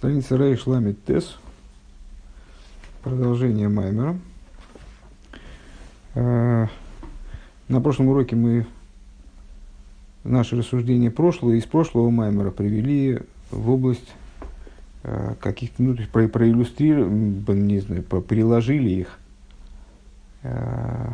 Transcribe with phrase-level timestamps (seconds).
[0.00, 1.36] Страница Рей Шламит Тес.
[3.02, 4.18] Продолжение Маймера.
[6.14, 6.68] Э,
[7.68, 8.66] на прошлом уроке мы
[10.24, 13.18] наши рассуждения прошлого из прошлого Маймера привели
[13.50, 14.10] в область
[15.02, 19.18] э, каких-то, ну, то есть про, проиллюстрировали, не знаю, приложили их
[20.44, 21.10] э,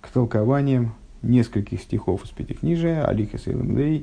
[0.00, 0.92] к толкованиям
[1.22, 4.02] нескольких стихов из Пятикнижия, Алиха Сейлем Э,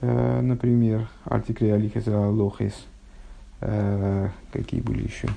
[0.00, 2.74] например, артикли алихес алохес,
[3.60, 5.28] э, какие были еще,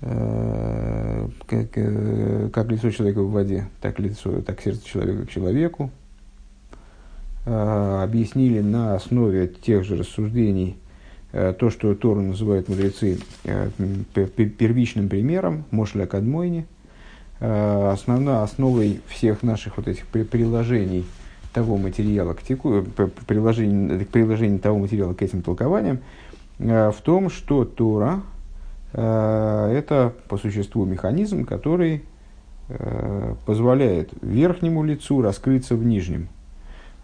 [0.00, 1.70] э, как,
[2.52, 5.90] как лицо человека в воде, так лицо, так сердце человека к человеку,
[7.44, 10.76] объяснили на основе тех же рассуждений
[11.32, 13.18] то, что Тору называют мудрецы
[14.14, 16.66] первичным примером, Мошля Кадмойни,
[17.40, 21.04] основной основой всех наших вот этих приложений–
[21.52, 22.84] того материала к теку,
[23.26, 26.00] приложению, приложению того материала к этим толкованиям
[26.58, 28.22] э, в том, что Тора
[28.92, 32.02] э, это по существу механизм, который
[32.68, 36.28] э, позволяет верхнему лицу раскрыться в нижнем,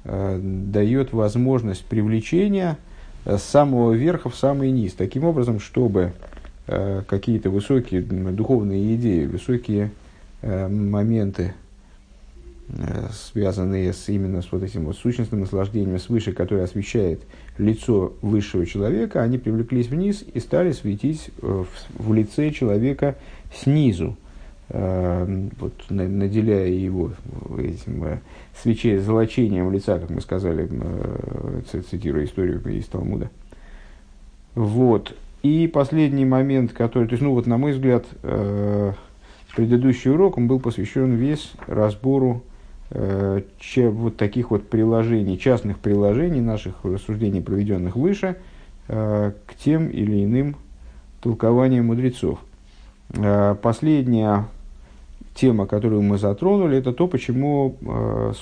[0.04, 2.78] дает возможность привлечения
[3.26, 6.12] с самого верха в самый низ, таким образом, чтобы
[6.66, 9.90] какие-то высокие духовные идеи, высокие
[10.40, 11.67] моменты Э,
[13.12, 17.22] связанные с, именно с вот этим вот сущностным наслаждением свыше, которое освещает
[17.56, 23.16] лицо высшего человека, они привлеклись вниз и стали светить э, в, в лице человека
[23.54, 24.16] снизу,
[24.68, 27.12] э, вот, наделяя его
[27.58, 28.18] этим э,
[28.62, 33.30] свечей, золочением лица, как мы сказали, э, цитируя историю из Талмуда.
[34.54, 35.16] Вот.
[35.42, 38.92] И последний момент, который, то есть, ну вот, на мой взгляд, э,
[39.56, 42.42] предыдущий урок, он был посвящен весь разбору
[42.90, 48.36] э, че, вот таких вот приложений, частных приложений наших рассуждений, проведенных выше,
[48.88, 50.56] э, к тем или иным
[51.20, 52.38] толкованиям мудрецов.
[53.14, 54.46] Э, последняя
[55.34, 57.76] тема, которую мы затронули, это то, почему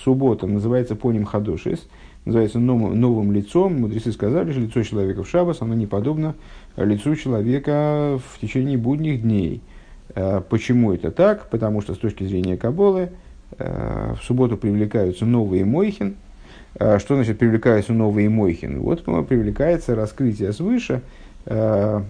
[0.03, 1.87] суббота называется поним хадошис,
[2.25, 3.79] называется новым, новым лицом.
[3.81, 6.35] Мудрецы сказали, что лицо человека в шабас, оно не подобно
[6.79, 9.61] лицу человека в течение будних дней.
[10.49, 11.51] Почему это так?
[11.51, 13.11] Потому что с точки зрения Каболы–
[13.59, 16.17] в субботу привлекаются новые мойхин.
[16.79, 18.81] Э, что значит привлекаются новые мойхин?
[18.81, 21.03] Вот привлекается раскрытие свыше,
[21.47, 22.03] э,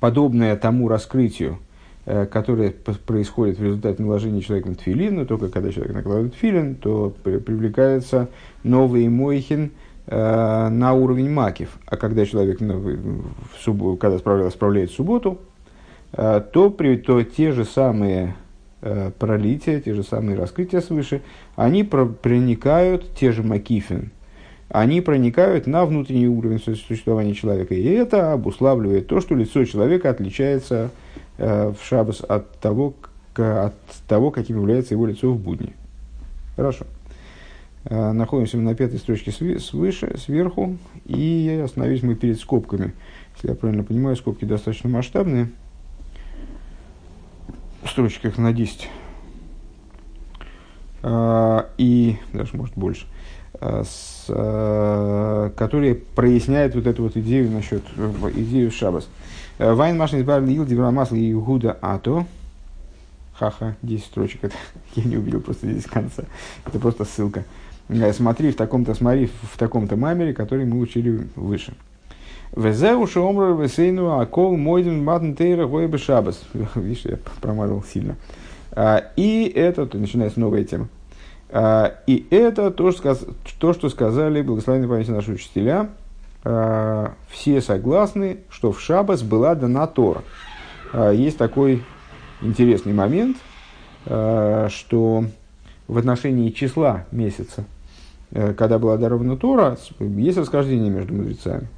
[0.00, 1.58] подобное тому раскрытию,
[2.04, 8.28] которое происходит в результате наложения человеком тфилин, но только когда человек накладывает тфилин, то привлекается
[8.62, 9.72] новый мойхин
[10.06, 11.70] на уровень макив.
[11.86, 15.40] А когда человек в субботу, когда справляет, справляет субботу,
[16.12, 18.45] то, то те же самые э,
[19.18, 21.22] пролития, те же самые раскрытия свыше,
[21.56, 24.10] они про- проникают, те же макифин,
[24.68, 27.74] они проникают на внутренний уровень существования человека.
[27.74, 30.90] И это обуславливает то, что лицо человека отличается
[31.38, 32.94] э, в шабас от того,
[33.32, 33.74] к, от
[34.08, 35.72] того, каким является его лицо в будни.
[36.56, 36.86] Хорошо.
[37.84, 42.92] Э, находимся на пятой строчке свыше, сверху, и остановились мы перед скобками.
[43.36, 45.48] Если я правильно понимаю, скобки достаточно масштабные
[47.90, 48.88] строчках на 10.
[51.02, 53.06] А, и даже, может, больше.
[53.54, 57.82] А, с, а, которые проясняют вот эту вот идею насчет
[58.34, 59.08] идею Шабас.
[59.58, 62.26] Вайн Машин избавил Ил Диврамасл и Гуда Ато.
[63.34, 64.44] Ха-ха, 10 строчек.
[64.44, 64.54] Это
[64.96, 66.24] я не увидел просто здесь конца.
[66.66, 67.44] Это просто ссылка.
[68.12, 71.74] Смотри в таком-то, смотри в таком-то мамере, который мы учили выше.
[72.56, 76.42] Везеу шоумру весейну акол мойден матн тейра гойбе шабас.
[76.74, 78.16] Видишь, я промазал сильно.
[78.72, 80.88] А, и это, то начинается новая тема.
[81.50, 82.92] А, и это то,
[83.58, 85.90] то, что сказали благословенные памяти наши учителя.
[86.44, 90.22] А, все согласны, что в шабас была дана Тора.
[91.12, 91.82] Есть такой
[92.40, 93.36] интересный момент,
[94.04, 95.24] что
[95.88, 97.64] в отношении числа месяца,
[98.30, 101.68] э, когда была дарована Тора, есть расхождение между мудрецами.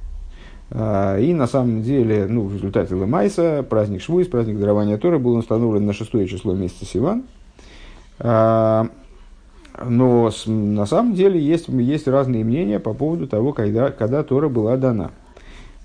[0.71, 5.35] А, и на самом деле, ну, в результате Лемайса, праздник Швуис, праздник дарования Торы был
[5.35, 7.23] установлен на шестое число месяца Сиван.
[8.19, 8.87] А,
[9.83, 14.77] но на самом деле есть, есть разные мнения по поводу того, когда, когда Тора была
[14.77, 15.11] дана.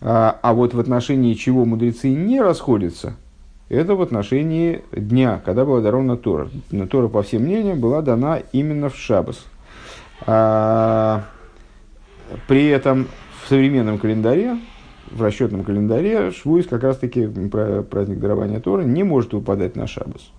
[0.02, 3.16] А, а вот в отношении чего мудрецы не расходятся,
[3.70, 6.50] это в отношении дня, когда была дарована Тора.
[6.90, 9.46] Тора, по всем мнениям, была дана именно в Шабас.
[12.46, 13.06] При этом
[13.42, 14.58] в современном календаре
[15.10, 20.30] в расчетном календаре Швуис как раз-таки праздник дарования Торы не может выпадать на Шабас.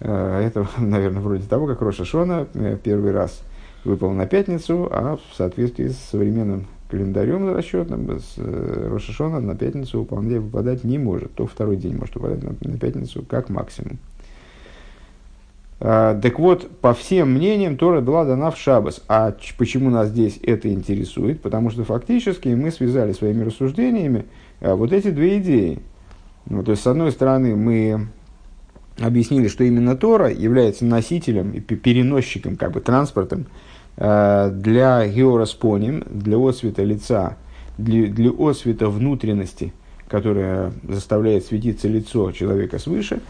[0.00, 3.42] Э, это, наверное, вроде того, как Роша Шона э, первый раз
[3.84, 10.40] выпал на пятницу, а в соответствии с современным календарем расчетным, с Рошашона на пятницу выполнять,
[10.40, 11.32] выпадать не может.
[11.34, 13.98] То второй день может выпадать на, на пятницу как максимум.
[15.84, 19.00] А, так вот, по всем мнениям, Тора была дана в Шабас.
[19.08, 21.42] А почему нас здесь это интересует?
[21.42, 24.26] Потому что фактически мы связали своими рассуждениями
[24.60, 25.80] а, вот эти две идеи.
[26.48, 28.06] Ну, то есть, с одной стороны, мы
[29.00, 33.46] объяснили, что именно Тора является носителем и переносчиком, как бы транспортом
[33.96, 37.38] а, для геораспоним, для освета лица,
[37.76, 39.72] для, для освета внутренности,
[40.06, 43.20] которая заставляет светиться лицо человека свыше,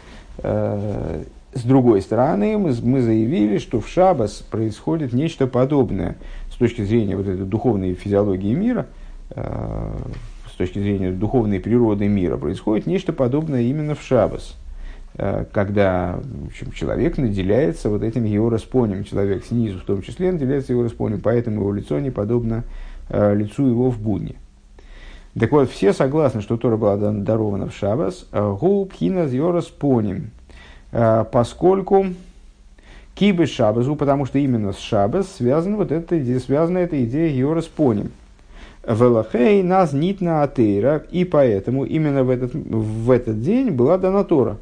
[1.55, 6.15] с другой стороны, мы, мы заявили, что в Шабас происходит нечто подобное
[6.51, 8.87] с точки зрения вот этой духовной физиологии мира,
[9.31, 9.91] э,
[10.51, 14.55] с точки зрения духовной природы мира, происходит нечто подобное именно в Шабас,
[15.15, 20.31] э, когда в общем, человек наделяется вот этим его распонем, человек снизу в том числе
[20.31, 22.63] наделяется его распонем, поэтому его лицо не подобно
[23.09, 24.35] э, лицу его в будни.
[25.39, 28.27] Так вот, все согласны, что Тора была дарована в Шабас.
[28.31, 30.42] Губ хиназ йорас поним– Э,
[31.31, 32.07] поскольку
[33.15, 37.65] кибы шабазу, потому что именно с шабас связана вот эта идея, связана эта идея Йорас
[37.65, 38.11] поним.
[38.85, 44.57] Велахей нас нитна атеира, и поэтому именно в этот, в этот день была дана Тора.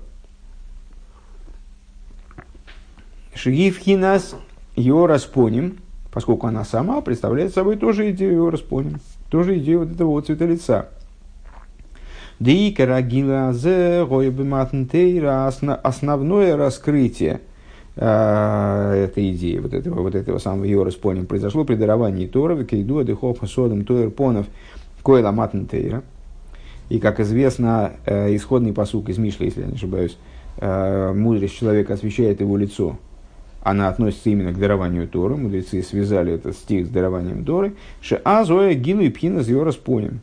[3.34, 4.36] Шигивхинас
[4.76, 5.78] Йорас поним,
[6.12, 9.00] поскольку она сама представляет собой тоже идею Йорас поним,
[9.30, 10.90] тоже идею вот этого вот цвета лица.
[15.84, 17.42] Основное раскрытие
[17.96, 23.04] э, этой идеи, вот этого, вот этого самого Йорас Поним, произошло при даровании Тора, Кейду,
[23.04, 24.48] Дехофа, Содом, Тойр, Понов,
[25.04, 26.02] Койла Матнтейра.
[26.90, 30.18] И, как известно, э, исходный посук из Мишли, если я не ошибаюсь,
[30.58, 32.98] э, мудрость человека освещает его лицо,
[33.62, 35.36] она относится именно к дарованию Торы.
[35.36, 37.76] Мудрецы связали этот стих с дарованием Торы.
[38.02, 40.22] Шеазоя гилу и пхина с Поним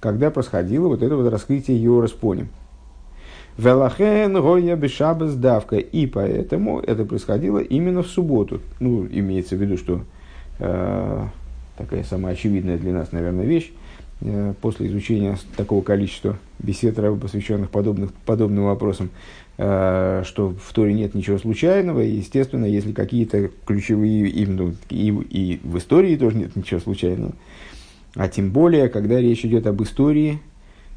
[0.00, 2.48] когда происходило вот это вот раскрытие Йорас поним.
[3.58, 5.76] Велахен гоя бешабас давка.
[5.76, 8.60] И поэтому это происходило именно в субботу.
[8.78, 10.02] Ну, имеется в виду, что
[10.60, 11.24] э,
[11.76, 13.72] такая самая очевидная для нас, наверное, вещь.
[14.20, 19.10] Э, после изучения такого количества бесед, посвященных подобных, подобным вопросам,
[19.56, 22.00] э, что в Торе нет ничего случайного.
[22.00, 27.32] И, естественно, если какие-то ключевые, и, ну, и, и в истории тоже нет ничего случайного,
[28.18, 30.40] а тем более, когда речь идет об истории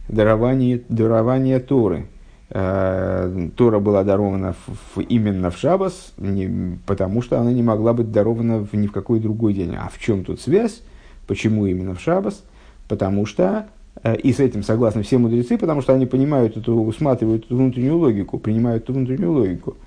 [0.10, 2.08] дарования, дарования Торы.
[2.50, 8.12] Э, Тора была дарована в, именно в Шабас, не, потому что она не могла быть
[8.12, 9.76] дарована в, ни в какой другой день.
[9.76, 10.82] А в чем тут связь?
[11.28, 12.44] Почему именно в Шабас?
[12.90, 13.68] Потому что,
[14.02, 17.98] э, и с этим согласны все мудрецы, потому что они понимают эту, усматривают эту внутреннюю
[17.98, 19.78] логику, принимают эту внутреннюю логику.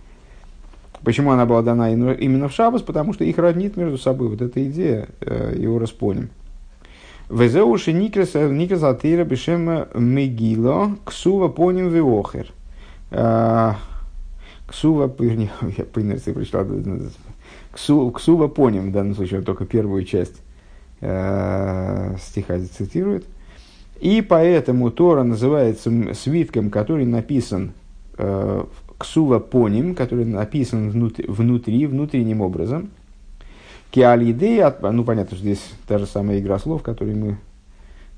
[1.03, 2.83] Почему она была дана именно в Шабас?
[2.83, 6.31] Потому что их роднит между собой вот эта идея, э, его распоним.
[7.31, 12.53] Везеуши никрес никрес атира бешем мегило ксува поним веохер.
[13.11, 13.77] А,
[14.67, 15.11] ксува,
[15.79, 16.67] я по инерции прочитал,
[17.73, 20.43] ксува поним, в данном случае он только первую часть
[21.01, 23.25] стиха цитирует.
[24.01, 27.73] И поэтому Тора называется свитком, который написан
[28.99, 32.91] ксува поним, который написан внутри внутренним образом–
[33.95, 37.39] Киалидей, ну понятно, что здесь та же самая игра слов, которую мы,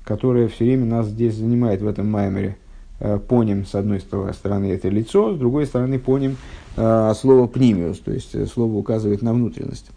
[0.03, 2.57] которая все время нас здесь занимает в этом маймере.
[2.99, 6.37] Э, поним, с одной стороны, это лицо, с другой стороны, поним
[6.77, 9.91] э, слово пнимиус, то есть э, слово указывает на внутренность.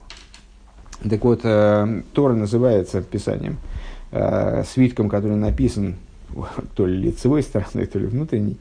[1.08, 3.56] Так вот, Тора называется писанием,
[4.66, 5.94] свитком, который написан
[6.76, 8.58] то ли лицевой стороной, то ли внутренней.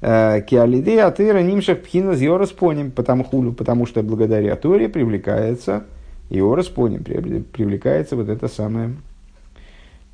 [0.00, 5.84] Киалидей атыра нимшах пхина зьорас поним, потому, потому что благодаря Торе привлекается
[6.30, 8.96] и орос поним привлекается вот это самое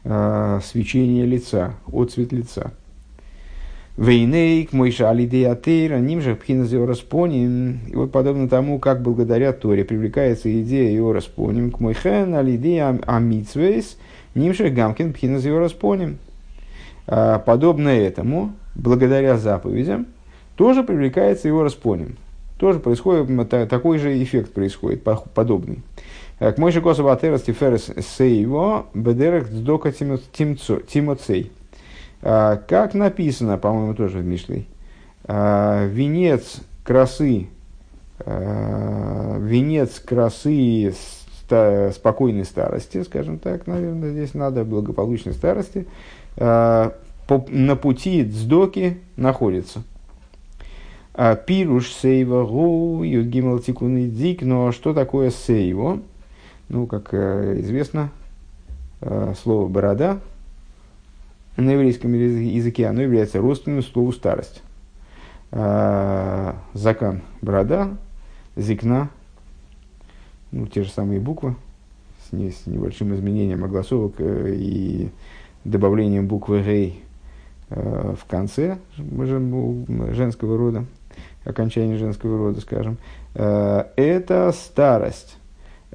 [0.05, 2.73] э, свечение лица, отцвет лица.
[3.97, 7.79] Вейнейк, мой шалиде атеира, ним же пхиназиорас поним.
[7.89, 12.99] И вот подобно тому, как благодаря Торе привлекается идея иорас поним, к мой хен алидея
[13.07, 13.97] амитсвейс,
[14.35, 16.19] ним же гамкин пхиназиорас поним.
[17.07, 20.07] Подобно этому, благодаря заповедям,
[20.57, 22.17] тоже привлекается его распоним.
[22.65, 23.29] Тоже происходит,
[23.69, 25.83] такой же эффект происходит, подобный.
[26.39, 31.53] Э, к Мойши Косова Атерас Тиферес Сейво Бедерах Дздока Тимоцей.
[32.23, 34.67] Э, как написано, по-моему, тоже в Мишлей,
[35.25, 37.49] э, венец красы,
[38.25, 40.95] венец красы
[41.93, 45.87] спокойной старости, скажем так, наверное, здесь надо, благополучной старости,
[46.39, 46.93] на
[47.29, 49.83] пути Дздоки находится.
[51.15, 56.01] Пируш сейва гу, юдгимал тикуны дик, но что такое сейво?
[56.69, 58.11] Ну, как э, известно,
[59.43, 60.19] слово «борода»
[61.57, 64.63] на еврейском языке, оно является родственным слову «старость».
[65.51, 67.97] Закан– борода,
[68.57, 69.11] зикна–
[70.55, 71.57] ну, те же самые буквы,
[72.23, 75.11] с, не, с небольшим изменением огласовок э, и
[75.65, 77.03] добавлением буквы «рей»
[77.71, 78.79] э, в конце
[80.13, 80.85] женского рода,
[81.45, 82.99] окончание женского рода, скажем,
[83.35, 85.37] э, это старость.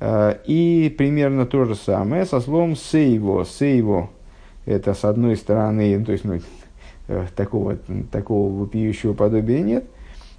[0.02, 3.44] И примерно то же самое со словом «сейво».
[3.44, 4.10] «Сейво»–
[4.66, 6.40] это, с одной стороны, то есть, ну,
[7.36, 7.76] такого,
[8.10, 9.84] такого вопиющего подобия нет,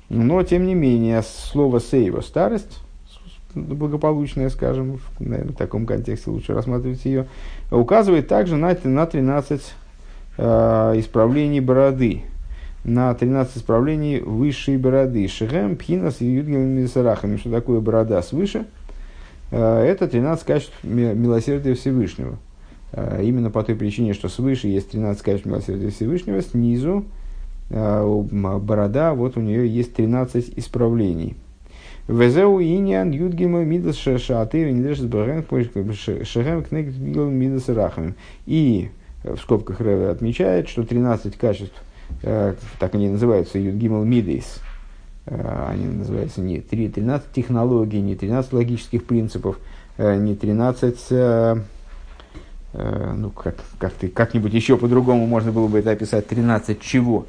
[0.08, 2.80] но, тем не менее, слово «сейво»– старость,
[3.54, 7.26] благополучная, скажем, в, наверное, в таком контексте лучше рассматривать ее,
[7.70, 9.74] указывает также на, на 13
[10.36, 12.22] э, исправлений бороды,
[12.84, 15.26] на 13 исправлений высшей бороды.
[15.28, 17.36] Шехем, пхинас и юдгем мисарахами.
[17.36, 18.66] Что такое борода свыше?
[19.50, 22.38] Э, это 13 качеств милосердия Всевышнего.
[22.92, 27.04] Э, именно по той причине, что свыше есть 13 качеств милосердия Всевышнего, снизу
[27.70, 31.36] э, борода, вот у нее есть 13 исправлений–
[32.10, 38.16] Везеу иньян юдгима мидас шатыр недешес брэм шэрэм кнег мидас рахамим.
[38.46, 38.90] И
[39.22, 41.80] в скобках Реве отмечает, что 13 качеств,
[42.22, 44.60] так они называются, юдгимал мидейс,
[45.26, 49.58] э, они называются не 3, 13 технологий, не 13 логических принципов,
[49.96, 51.64] э, не 13
[52.72, 57.26] ну, как, как ты, как-нибудь еще по-другому можно было бы это описать, 13 чего?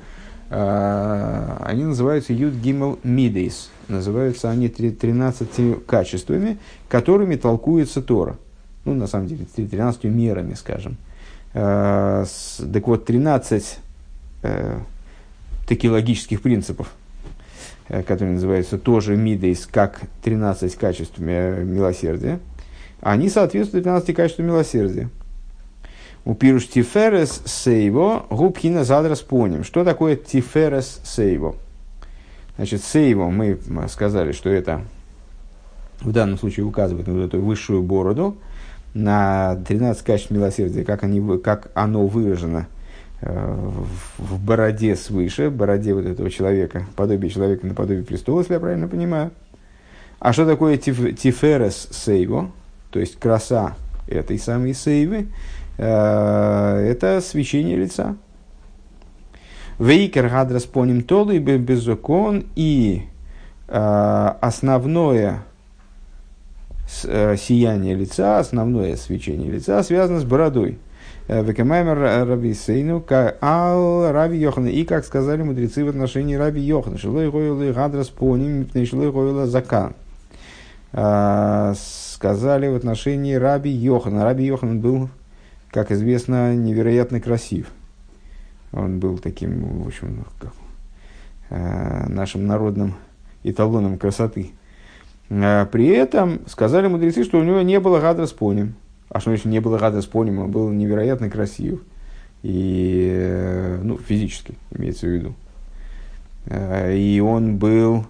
[0.52, 6.60] Они называются Юд Гимел Мидейс, называются они 13 качествами,
[6.90, 8.38] которыми толкуется Тора.
[8.86, 10.98] Ну, на самом деле, 13 мерами, скажем.
[11.54, 12.26] Э,
[12.74, 13.80] так вот, 13
[14.44, 14.80] э,
[15.68, 16.92] таких логических принципов,
[17.88, 22.40] э, которые называются тоже мидейс, как 13 качеств милосердия,
[23.02, 25.10] они соответствуют 13 качествам милосердия.
[26.24, 29.64] У пируш тиферес сейво губхина задрас поним.
[29.64, 31.56] Что такое тиферес сейво?
[32.58, 33.58] Значит, сейво мы
[33.90, 34.82] сказали, что это
[36.02, 38.38] в данном случае указывает на вот эту высшую бороду,
[38.94, 42.68] на 13 качеств милосердия, как, они, как оно выражено
[43.22, 43.86] в,
[44.18, 48.88] в бороде свыше, бороде вот этого человека, подобие человека на подобие престола, если я правильно
[48.88, 49.32] понимаю.
[50.20, 52.52] А что такое тиф, тиферес сейво,
[52.90, 53.76] то есть краса
[54.08, 55.28] этой самой сейвы,
[55.78, 58.16] э, это свечение лица,
[59.82, 63.02] Вейкер гадрас поним толы безокон и
[63.68, 65.44] э, основное
[67.04, 70.78] э, сияние лица, основное свечение лица связано с бородой.
[71.32, 73.04] Э, Векамаймер Раби Сейну,
[73.42, 74.68] ал Раби Йохана.
[74.68, 79.94] И, как сказали мудрецы в отношении Раби Йохана, шилой гойлы гадрас поним, шилой гойла закан.
[80.92, 84.26] Э, сказали в отношении Раби Йохана.
[84.26, 85.10] Раби Йохан был,
[85.70, 87.68] как известно, невероятно красив–
[88.74, 90.54] он был таким, в общем, как,
[91.50, 92.96] э, нашим народным
[93.44, 94.52] эталоном красоты.
[95.30, 98.76] А при этом сказали мудрецы, что у него не было гада с поним.
[99.12, 100.40] А что значит не было гада с поним?
[100.40, 101.82] Он был невероятно красив.
[102.44, 105.34] И, ну, физически, имеется в виду.
[106.46, 108.06] Э, и он был,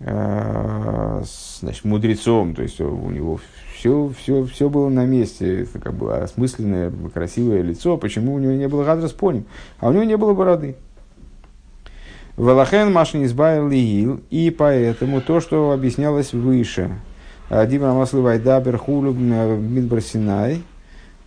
[0.00, 1.22] э,
[1.60, 3.40] значит, мудрецом, то есть у него
[3.74, 7.96] все, все, все было на месте, это как бы осмысленное, красивое лицо.
[7.96, 9.46] Почему у него не было гадрас поним?
[9.78, 10.76] А у него не было бороды.
[12.36, 16.90] Валахен машин избавил лиил, и поэтому то, что объяснялось выше,
[17.50, 20.62] Дибра Маслывай Дабер Хулю Мидбарсинай,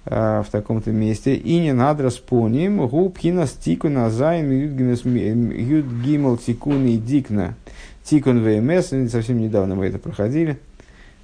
[0.06, 7.56] в таком-то месте, и не надо распоним, губхина стику на займ юдгимал тикун и дикна
[8.04, 10.60] тикун ВМС, совсем недавно мы это проходили,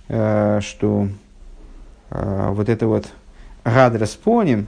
[0.10, 1.08] Э, что
[2.10, 3.06] э, вот это вот
[3.64, 4.66] гадрас поним,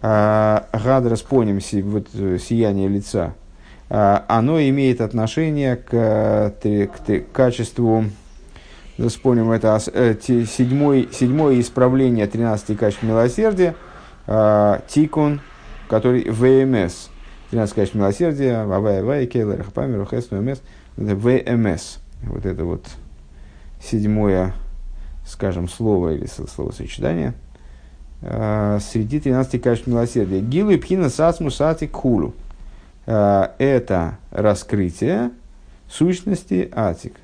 [0.00, 2.08] э, гадрас поним, вот,
[2.40, 3.34] сияние лица,
[3.88, 8.04] оно имеет отношение к, к, к качеству,
[8.98, 13.74] вспомним, это седьмое, седьмое исправление 13 качеств милосердия,
[14.26, 15.40] тикун,
[15.88, 17.08] который ВМС,
[17.50, 20.60] 13 качеств милосердия, Вавай, Вай, Кейлер, Хапамер, Хес, ВМС,
[20.96, 22.86] ВМС, вот это вот
[23.82, 24.54] седьмое,
[25.26, 27.34] скажем, слово или словосочетание
[28.22, 30.40] э, среди 13 качеств милосердия.
[30.40, 32.34] Гилу и пхина сасму сати кулу.
[33.06, 35.30] Э, это раскрытие
[35.88, 37.14] сущности атик.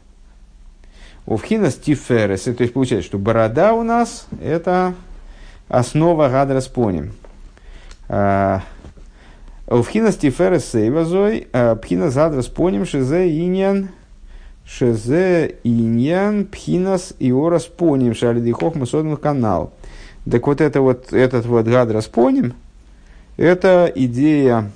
[1.27, 4.95] Овхина стиферес, то есть получается, что борода у нас это
[5.69, 7.13] основа гадрас поним.
[8.09, 8.63] Овхина
[10.13, 11.49] стиферес сейвазой,
[11.81, 13.91] пхина задрас поним шизе иньян
[14.65, 18.87] Шезе иньян пхинас и орас поним шалиди хохма
[19.17, 19.73] канал.
[20.31, 22.55] Так вот, это вот этот вот гадрос поним,
[23.37, 24.71] это идея,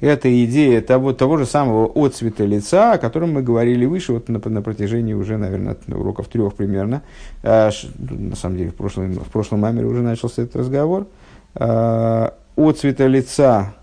[0.00, 4.40] это идея того, того же самого отцвета лица, о котором мы говорили выше, вот на,
[4.42, 7.02] на протяжении уже, наверное, уроков трех примерно.
[7.42, 11.06] А, на самом деле, в прошлом, в прошлом мамере уже начался этот разговор.
[11.54, 13.74] А, отцвета лица,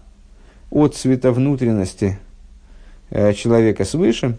[0.72, 2.18] отцвета внутренности
[3.12, 4.38] а, человека свыше,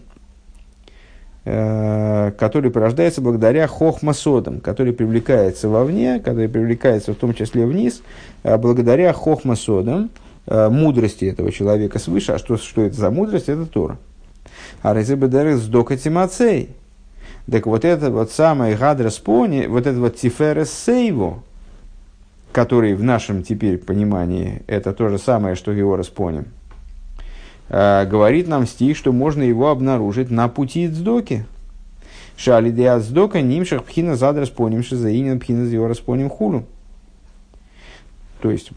[1.45, 8.01] а, который порождается благодаря хохмасодам, который привлекается вовне, который привлекается в том числе вниз,
[8.43, 12.33] а, благодаря хохмасодам, Э, мудрости этого человека свыше.
[12.33, 13.49] А что, что это за мудрость?
[13.49, 13.97] Это Тора.
[14.81, 16.69] А резебедеры с докатимацей.
[17.49, 21.43] Так вот это вот самое гадрес пони, вот это вот тиферес сейву,
[22.51, 26.45] который в нашем теперь понимании это то же самое, что Георас поним,
[27.69, 31.45] э, говорит нам стих, что можно его обнаружить на пути Цдоки.
[32.37, 36.65] Шали диат Цдока нимшах пхина задрас поним шизаинин пхина зиорас поним хулу.
[38.41, 38.71] То есть,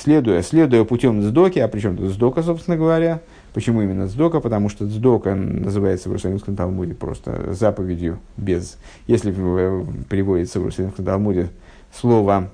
[0.00, 3.20] следуя, следуя путем сдоки, а причем тут сдока, собственно говоря,
[3.52, 4.40] почему именно сдока?
[4.40, 8.78] Потому что сдока называется в Иерусалимском Талмуде просто заповедью без...
[9.06, 11.50] Если приводится в Иерусалимском Талмуде
[11.92, 12.50] слово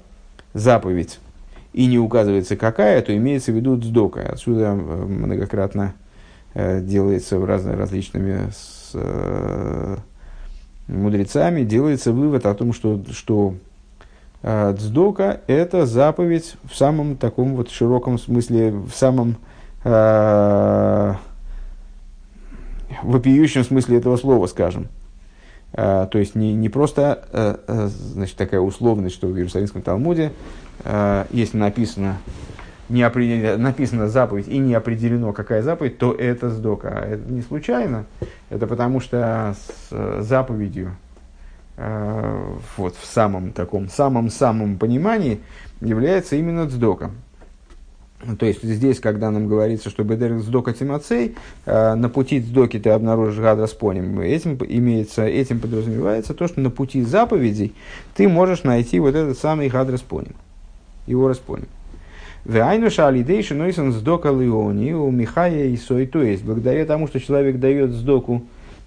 [0.53, 1.21] заповедь
[1.73, 4.23] и не указывается какая, то имеется в виду сдока.
[4.23, 5.95] Отсюда э, многократно
[6.55, 9.97] э, делается в разно, различными с, э,
[10.89, 13.55] мудрецами, делается вывод о том, что, что
[14.43, 19.37] а, Дздока– это заповедь в самом таком вот широком смысле, в самом
[19.85, 21.15] э,
[23.03, 24.89] вопиющем смысле этого слова, скажем.
[25.75, 30.33] Э, то есть не, не просто э, значит, такая условность, что в Иерусалимском Талмуде,
[30.85, 32.17] э, если написано,
[32.89, 33.07] не
[33.57, 36.89] написано заповедь и не определено, какая заповедь, то это сдока.
[36.89, 38.07] Это не случайно,
[38.49, 39.55] это потому что
[39.89, 41.10] с заповедью Э,
[42.77, 45.41] вот, в самом таком, самом-самом понимании
[45.81, 47.13] является именно цдоком.
[48.39, 52.91] То есть здесь, когда нам говорится, что бедер цдока тимацей, э, на пути цдоки ты
[52.91, 57.73] обнаружишь гадрас поним, этим, имеется, этим подразумевается то, что на пути заповедей
[58.15, 60.35] ты можешь найти вот этот самый гадрас поним,
[61.07, 61.69] его распоним.
[62.45, 67.59] Вайнуша алидейши нойсон сдока леони у Михая и Сой, то есть благодаря тому, что человек
[67.59, 68.43] дает сдоку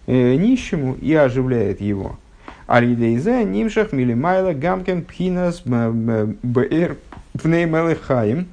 [0.06, 2.19] э, нищему и оживляет его–
[2.67, 6.97] Алидейзе нимшах милимайла гамкен пхинас бэр
[7.41, 8.47] пнеймелехаим.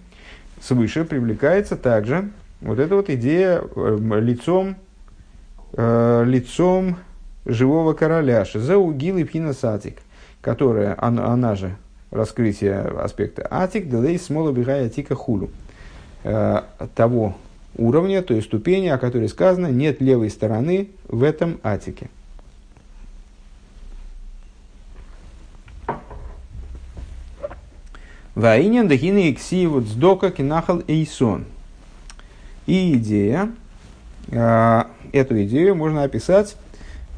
[0.61, 4.77] Свыше привлекается также вот эта вот идея э, лицом,
[5.73, 6.97] э, лицом
[7.47, 9.99] живого короля, Шизеу и Пхинас Атик,
[10.43, 11.77] которая, она, она же
[12.11, 15.51] раскрытие аспекта Атик, Делей Смола Бигая Атика Хулу,
[16.25, 16.63] э,
[16.95, 17.37] того
[17.77, 22.11] уровня, той ступени, о которой сказано, нет левой стороны в этом Атике.
[28.35, 31.47] Ваинен дахины иксиеву цдока кинахал эйсон.
[32.67, 33.51] И идея,
[34.29, 36.57] э, эту идею можно описать,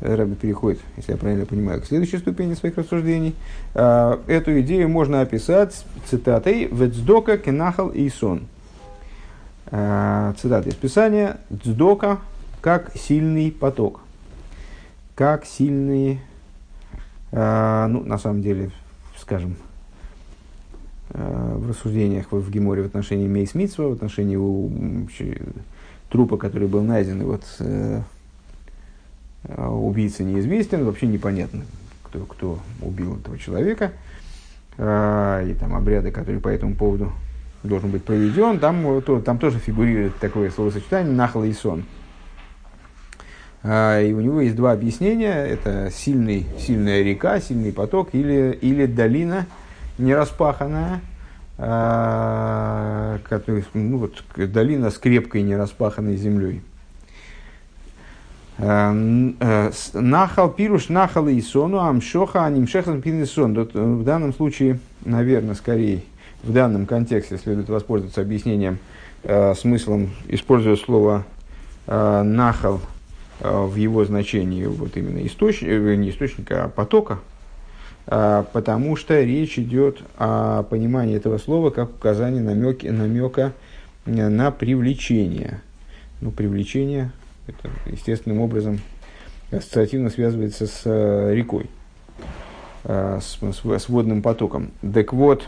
[0.01, 3.35] Рэбби переходит, если я правильно понимаю, к следующей ступени своих рассуждений.
[3.75, 8.47] Э, эту идею можно описать цитатой «Вецдока кинахал эйсон».
[9.71, 12.19] Э, цитата из Писания «Цдока
[12.63, 14.01] как сильный поток».
[15.15, 16.21] Как сильный,
[17.31, 18.71] ну, на самом деле,
[19.19, 19.57] скажем,
[21.13, 24.71] в рассуждениях в Геморе в отношении Мейс Митсва, в отношении у,
[26.09, 28.01] трупа, который был найден, и вот э,
[29.49, 31.65] а убийца неизвестен, вообще непонятно,
[32.05, 33.93] кто, кто убил этого человека,
[34.79, 37.13] э, и там обряды, которые по этому поводу
[37.63, 41.85] должен быть проведен, там, то, там тоже фигурирует такое словосочетание «нахла и сон».
[43.65, 45.47] А, и у него есть два объяснения.
[45.47, 49.47] Это сильный, сильная река, сильный поток или, или долина–
[49.99, 51.01] нераспаханная,
[51.57, 56.63] который, ну, вот, долина с крепкой нераспаханной землей.
[58.59, 58.95] А,
[59.41, 63.59] э, нахал пируш нахал и сону амшоха анимшехан пинесон.
[63.59, 66.03] Э, в данном случае, наверное, скорее
[66.43, 68.79] в данном контексте следует воспользоваться объяснением,
[69.25, 71.25] э, смыслом, используя слово
[71.87, 72.81] э, нахал
[73.41, 77.21] э, в его значении вот именно источника, э, не источника, а потока,
[78.07, 83.53] потому что речь идет о понимании этого слова как указание намеки, намека
[84.07, 85.61] на привлечение.
[86.21, 87.13] Ну, привлечение,
[87.47, 88.81] это естественным образом
[89.51, 91.69] ассоциативно связывается с э, рекой,
[92.85, 94.71] а, с, с, водным потоком.
[94.81, 95.45] Так вот,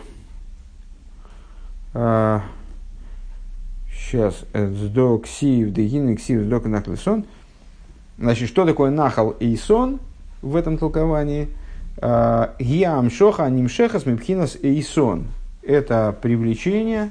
[3.93, 7.25] сейчас, э, сдок сив, дегин, ксив, сдок нахлесон.
[8.19, 10.01] Значит, что такое нахал и сон
[10.43, 11.49] в этом толковании–
[12.01, 15.27] Гиам шоха нимшехас мипхинас эйсон.
[15.63, 17.11] Это привлечение,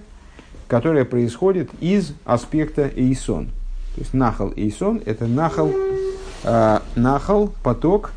[0.67, 3.48] которое происходит из аспекта эйсон.
[3.96, 5.72] То есть нахал эйсон– это нахал,
[6.43, 8.12] э, нахал, поток,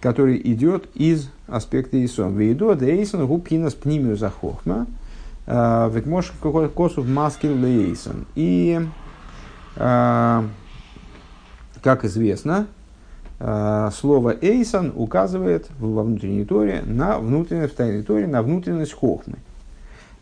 [0.00, 2.36] который идет из аспекта эйсон.
[2.36, 4.86] Вейду да эйсон губхинас пнимию захохма.
[5.46, 8.24] Ведь можешь косу в маскил лейсон.
[8.36, 8.80] И,
[9.74, 10.44] как
[12.04, 12.68] известно,
[13.40, 19.38] слово «эйсон» указывает во внутренней торе на внутренность, в тайной торе на внутренность хохмы.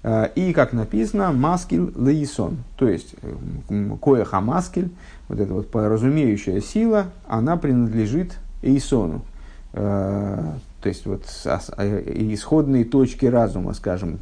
[0.02, 3.14] Э, и, как написано, маскил лейсон, то есть
[4.00, 4.90] коеха маскиль,
[5.28, 9.22] вот эта вот разумеющая сила, она принадлежит эйсону.
[9.72, 14.20] Э, то есть вот исходные точки разума, скажем,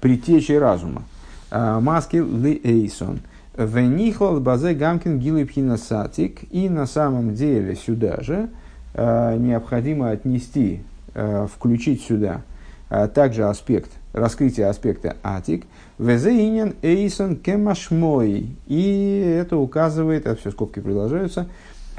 [0.00, 1.04] притечи разума.
[1.50, 3.20] Маскил лейсон–
[3.58, 6.44] Венихлал базе гамкин гилы сатик.
[6.52, 8.50] И на самом деле сюда же
[8.94, 10.82] э, необходимо отнести,
[11.14, 12.42] э, включить сюда
[12.88, 15.66] э, также аспект, раскрытие аспекта атик.
[15.98, 18.56] Везеинен эйсон кемашмой.
[18.68, 21.48] И это указывает, это все скобки продолжаются,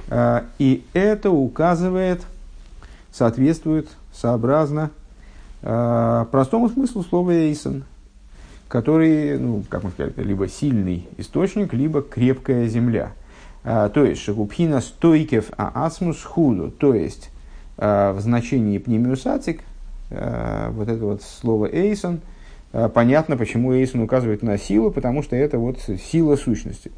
[0.07, 2.21] э, и это указывает,
[3.11, 4.91] соответствует, сообразно
[5.61, 7.83] э, простому смыслу слова эйсон–
[8.69, 13.11] который, ну, как мы сказали, либо сильный источник, либо крепкая земля.
[13.65, 17.31] А, то есть, шагубхина стойкев а асмус худу, то есть,
[17.77, 19.61] а, в значении пнемиусатик,
[20.11, 22.21] а, вот это вот слово эйсон,
[22.71, 26.91] а, понятно, почему эйсон указывает на силу, потому что это вот сила сущности,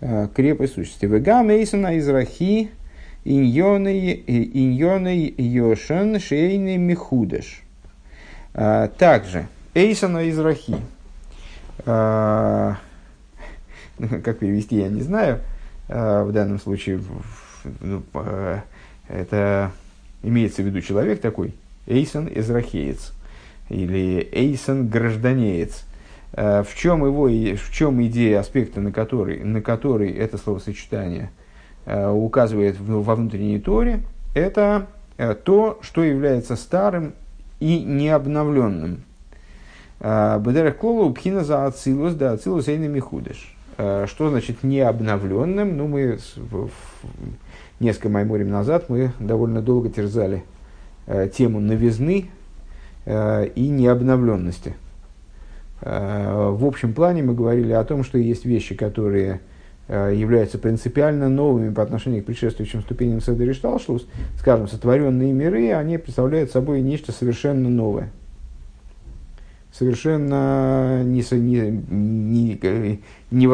[0.00, 1.04] а, крепость сущности.
[1.04, 2.70] Вегам эйсона из рахи
[3.24, 4.24] иньоны
[5.36, 7.62] йошен шейный михудеш.
[8.54, 9.46] А, также,
[9.80, 10.76] Эйсона из Рахи.
[11.86, 12.76] А,
[14.22, 15.40] как перевести, я не знаю.
[15.88, 17.00] А, в данном случае
[17.80, 18.02] ну,
[19.08, 19.72] это
[20.22, 21.54] имеется в виду человек такой,
[21.86, 23.14] Эйсон Израхеец
[23.70, 25.86] или Эйсон Гражданеец.
[26.34, 31.30] А, в чем его, в чем идея аспекта, на который, на который это словосочетание
[31.86, 34.02] указывает во внутренней торе,
[34.34, 37.14] это то, что является старым
[37.58, 39.04] и необновленным.
[40.00, 43.54] Э, Бедерах Клолу Пхина за Ацилус, да Ацилус Эйна Михудеш.
[43.76, 45.76] Э, что значит не обновленным?
[45.76, 46.18] Ну, мы
[47.78, 50.42] несколько майморем назад мы довольно долго терзали
[51.06, 52.30] э, тему новизны
[53.06, 54.76] и необновленности.
[55.80, 59.40] В общем плане мы говорили о том, что есть вещи, которые
[59.88, 64.06] являются принципиально новыми по отношению к предшествующим ступеням Седер Шталшлус,
[64.38, 68.12] скажем, сотворенные миры, они представляют собой нечто совершенно новое–
[69.72, 72.60] совершенно не, не,
[73.30, 73.46] не,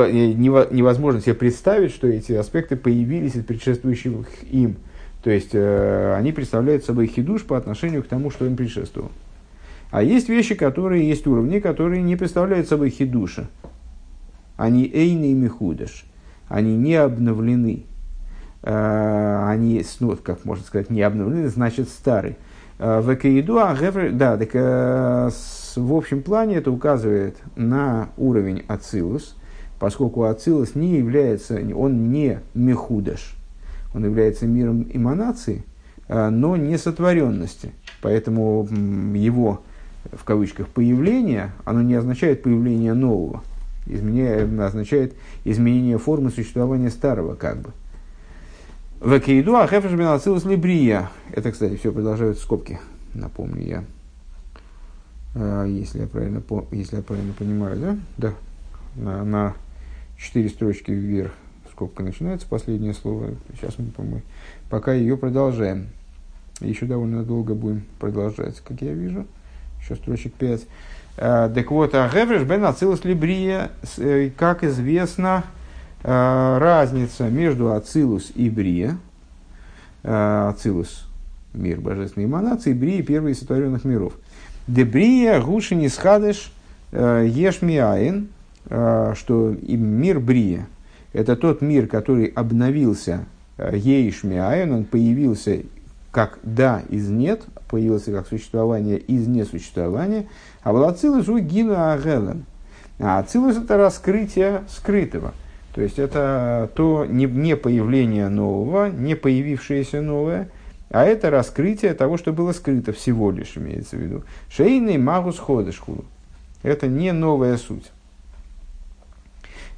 [0.74, 4.76] невозможно себе представить, что эти аспекты появились из предшествующих им.
[5.22, 9.10] То есть э, они представляют собой хидуш по отношению к тому, что им предшествовало.
[9.90, 13.48] А есть вещи, которые есть уровни, которые не представляют собой хидуша.
[14.56, 16.06] Они эйны и михудаш.
[16.48, 17.84] Они не обновлены.
[18.62, 22.36] Э, они, ну, как можно сказать, не обновлены, значит старый.
[22.78, 23.76] Э, в Экаиду, а
[24.12, 25.30] да, так э,
[25.76, 29.36] в общем плане это указывает на уровень Ацилус,
[29.78, 33.36] поскольку Ацилус не является, он не Мехудаш,
[33.94, 35.64] он является миром эманации,
[36.08, 37.72] а, но не сотворенности.
[38.02, 38.66] Поэтому
[39.14, 39.62] его,
[40.12, 43.42] в кавычках, появление, оно не означает появление нового,
[43.86, 47.70] изменяет, означает изменение формы существования старого, как бы.
[49.04, 51.10] Векейду ахефеш бен ацилус либрия.
[51.32, 52.80] Это, кстати, все продолжают скобки,
[53.12, 53.84] напомню я.
[55.38, 57.96] А, если я правильно, если я правильно понимаю, да?
[58.16, 58.34] Да.
[58.96, 59.54] На, на
[60.16, 61.32] четыре строчки вверх
[61.70, 63.32] скобка начинается, последнее слово.
[63.54, 64.02] Сейчас мы, по
[64.70, 65.88] пока ее продолжаем.
[66.60, 69.26] Еще довольно долго будем продолжать, как я вижу.
[69.82, 70.66] Еще строчек пять.
[71.18, 75.44] А, так вот, а Гевриш бен Ацилус Либрия, э, как известно,
[76.02, 78.96] разница между Ацилус и Брия,
[80.04, 81.08] Ацилус–
[81.54, 84.12] мир божественной эманации, Брия– первый из сотворенных миров–
[84.66, 86.52] Дебрия гушини схадыш
[86.90, 88.28] э, ешмиаин,
[88.68, 90.66] э, что мир Брия–
[91.12, 93.24] это тот мир, который обновился
[93.58, 95.60] э, ейшмиаин, он появился
[96.10, 100.26] как да из нет, появился как существование из несуществования,
[100.62, 102.44] а в Ацилус у Гина Агелен.
[102.98, 105.32] А Ацилус– это раскрытие скрытого.
[105.74, 110.48] То есть это то не, не появление нового, не появившееся новое,
[110.90, 114.24] а это раскрытие того, что было скрыто всего лишь, имеется в виду.
[114.48, 116.04] Шейный магус ходышхулу.
[116.62, 117.90] Это не новая суть.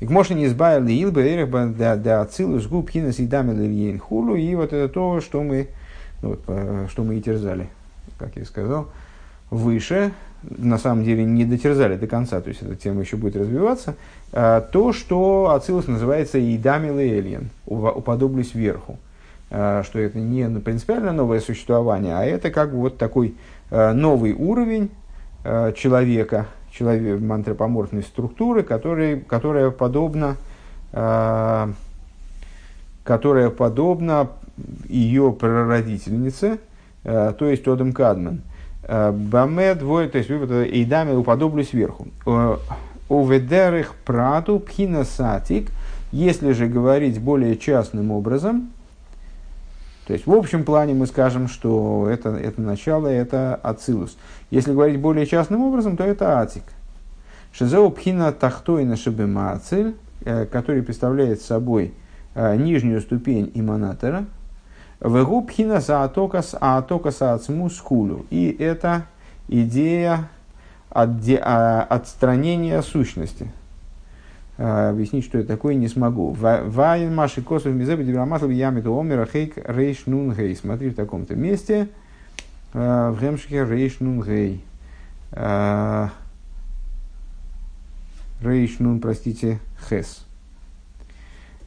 [0.00, 4.36] И к не избавили илба эрехба да ацилус губ хинас и дамил хулу.
[4.36, 5.68] И вот это то, что мы
[6.22, 7.68] ну, вот, э, что мы и терзали,
[8.18, 8.88] как я сказал,
[9.50, 13.94] выше, на самом деле не дотерзали до конца, то есть эта тема еще будет развиваться,
[14.32, 18.98] э, то, что Ацилус называется Идамил и Эльен, уподоблюсь верху.
[19.50, 23.34] Э, что это не принципиально новое существование, а это как вот такой
[23.70, 24.90] новый уровень
[25.76, 30.36] человека, человек, антропоморфной структуры, который, которая подобна
[33.04, 34.28] которая подобна
[34.88, 36.58] ее прародительнице,
[37.04, 38.40] то есть Одам Кадман–
[38.88, 42.08] Баме двое, то есть вывод Эйдами уподоблю сверху.
[43.10, 45.70] Уведерых прату пхина сатик,
[46.10, 48.70] если же говорить более частным образом,
[50.08, 54.16] то есть в общем плане мы скажем, что это, это начало, это ацилус.
[54.50, 56.64] Если говорить более частным образом, то это атик.
[57.52, 59.94] Шизеу пхина тахтойна шабемацель,
[60.24, 61.94] э, который представляет собой
[62.34, 64.24] э, нижнюю ступень иманатора–
[65.00, 68.26] Вегубхина заатокас аатокас ацмус хулю.
[68.30, 69.06] И это
[69.46, 70.28] идея
[70.90, 73.50] а, отстранения сущности.
[74.58, 76.32] А, объяснить, что это такое, не смогу.
[76.32, 80.54] Вайн маши косов мизеба дибрамасл ямиту омера хейк рейш нун гей.
[80.56, 81.88] Смотри в таком-то месте.
[82.74, 84.64] А, в гемшке рейш нун гей.
[88.40, 90.24] Рейш нун, простите, хес.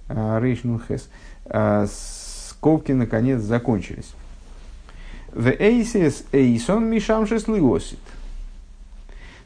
[0.07, 1.09] Рейш нун хес
[2.61, 4.13] скобки наконец закончились.
[5.33, 7.97] В эйсис эйсон мишам шеслиосит.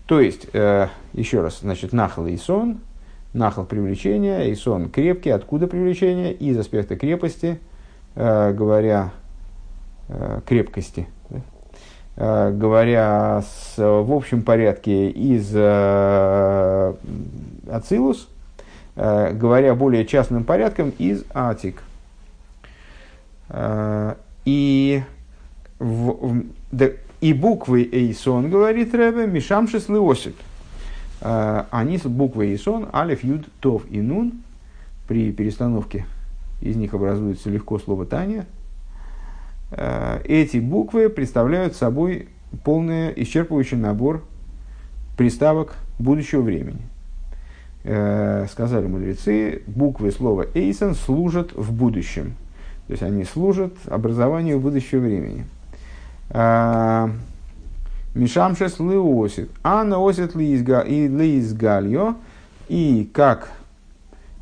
[0.05, 2.79] То есть, э, еще раз, значит, нахал эйсон,
[3.35, 5.29] нахал привлечения, эйсон крепкий.
[5.29, 6.33] Откуда привлечение?
[6.33, 7.59] Из аспекта крепости,
[8.15, 9.11] э, говоря
[10.09, 11.07] э, крепкости.
[11.29, 11.41] Да?
[12.17, 16.93] Э, говоря с, в общем порядке из э,
[17.69, 18.29] Ацилус,
[18.95, 21.83] э, говоря более частным порядком из Атик–
[23.49, 25.03] Э, и,
[25.79, 26.89] в, да,
[27.21, 30.35] и буквы Эйсон, говорит Рэбе, Мишамшис Леосит.
[31.25, 34.43] Э, они с буквой Эйсон, Алиф, Юд, Тов и Нун,
[35.07, 36.05] при перестановке
[36.61, 38.45] из них образуется легко слово Таня.
[39.71, 42.29] Э, эти буквы представляют собой
[42.63, 44.23] полный исчерпывающий набор
[45.17, 46.81] приставок будущего времени.
[48.49, 52.35] Сказали мудрецы, буквы слова Эйсон служат в будущем–
[52.87, 55.45] то есть они служат образованию будущего времени.
[58.15, 59.49] Мишамшес леосит.
[59.61, 62.15] Анна осит лиизгальо.
[62.69, 63.49] И, как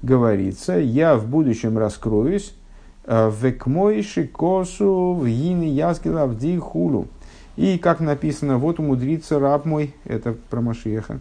[0.03, 2.53] говорится, я в будущем раскроюсь
[3.05, 7.07] а, в экмойши косу в гини яскила в хулу.
[7.55, 11.19] И, как написано, вот умудрится раб мой, это про Машеха,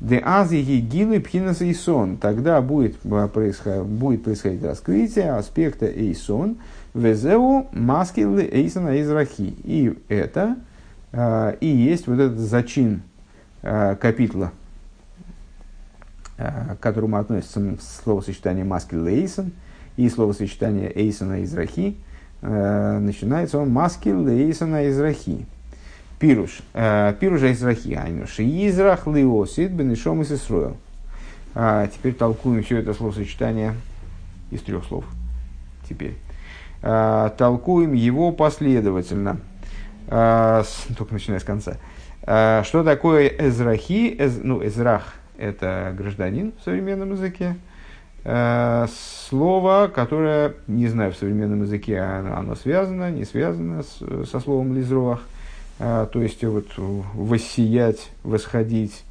[0.00, 2.16] Де азиги гилы пхинас эйсон.
[2.16, 6.56] Тогда будет, а, происходить, будет происходить раскрытие аспекта эйсон.
[6.94, 9.54] Везеу маскилы эйсона израхи.
[9.64, 10.56] И это
[11.12, 13.02] и есть вот этот зачин
[13.62, 14.52] а, капитла,
[16.36, 19.52] к которому относится словосочетание маскил эйсон
[19.96, 21.96] и словосочетание эйсона израхи.
[22.40, 25.46] Начинается он маскил эйсона израхи.
[26.20, 26.60] Пируш.
[26.74, 28.26] Э, Пируша Израхи Айну.
[28.26, 30.76] Шиизрах Лиосит Бенешом из Исруэл.
[31.54, 33.74] А, теперь толкуем все это словосочетание
[34.50, 35.04] из трех слов.
[35.88, 36.16] Теперь.
[36.82, 39.40] А, толкуем его последовательно.
[40.10, 40.62] А,
[40.98, 41.76] только начиная с конца.
[42.22, 44.14] Что такое Эзрахи?
[44.18, 47.56] Эз, ну, Эзрах– это гражданин в современном языке.
[48.22, 54.74] Слово, которое, не знаю, в современном языке оно, оно связано, не связано с, со словом
[55.82, 59.02] а, то есть вот воссиять, восходить,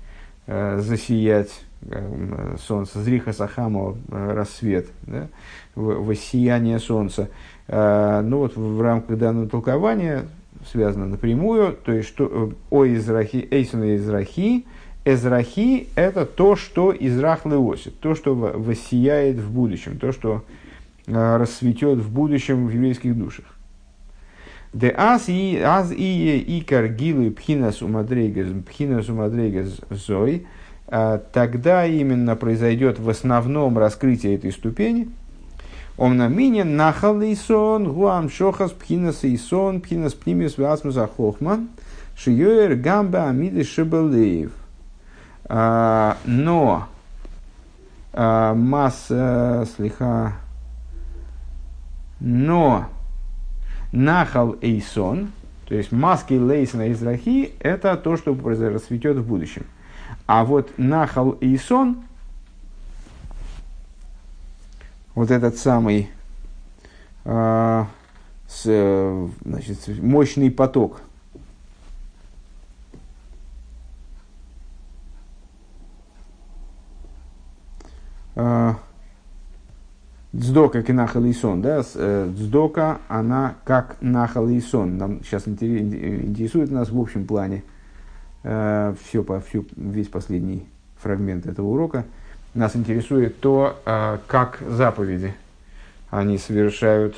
[0.46, 1.50] э, засиять
[1.82, 5.30] э, солнце, зриха сахамо, э, рассвет, да,
[5.74, 7.30] воссияние солнца.
[7.68, 10.26] А, ну вот в рамках данного толкования
[10.66, 14.66] связано напрямую, то есть что о израхи, эйсона израхи,
[15.06, 20.44] Эзрахи– это то, что израх леосит, то, что воссияет в будущем, то, что
[21.08, 23.46] расцветет в будущем в еврейских душах.
[24.72, 30.46] Де аз и аз и икар гилы пхинас умадрейгас пхинас умадрейгас зой,
[30.86, 35.10] а, тогда именно произойдет в основном раскрытие этой ступени.
[36.00, 41.68] Он на мине нахал сон гуам шохас пхинас сон пхинас пнимис васмуса хохман,
[42.16, 44.54] шиёер гамба амиды шибалеев.
[45.44, 46.88] А, но
[48.14, 50.36] а, масса слиха
[52.22, 52.86] но
[53.92, 55.32] Нахал Эйсон,
[55.68, 59.66] то есть маски Лейсона Израхи, это то, что расцветет в будущем.
[60.28, 62.04] А вот Нахал Эйсон,
[65.20, 66.10] вот этот самый,
[67.26, 67.86] э,
[68.48, 71.02] с, значит, мощный поток.
[80.32, 84.98] Дздока к нахалисон, да, дздока, она как нахалисон.
[84.98, 87.64] Нам сейчас интересует нас в общем плане
[88.42, 90.66] все, по, всю, весь последний
[90.98, 92.06] фрагмент этого урока.
[92.54, 93.80] Нас интересует то,
[94.28, 95.36] как заповеди
[96.10, 97.16] они совершают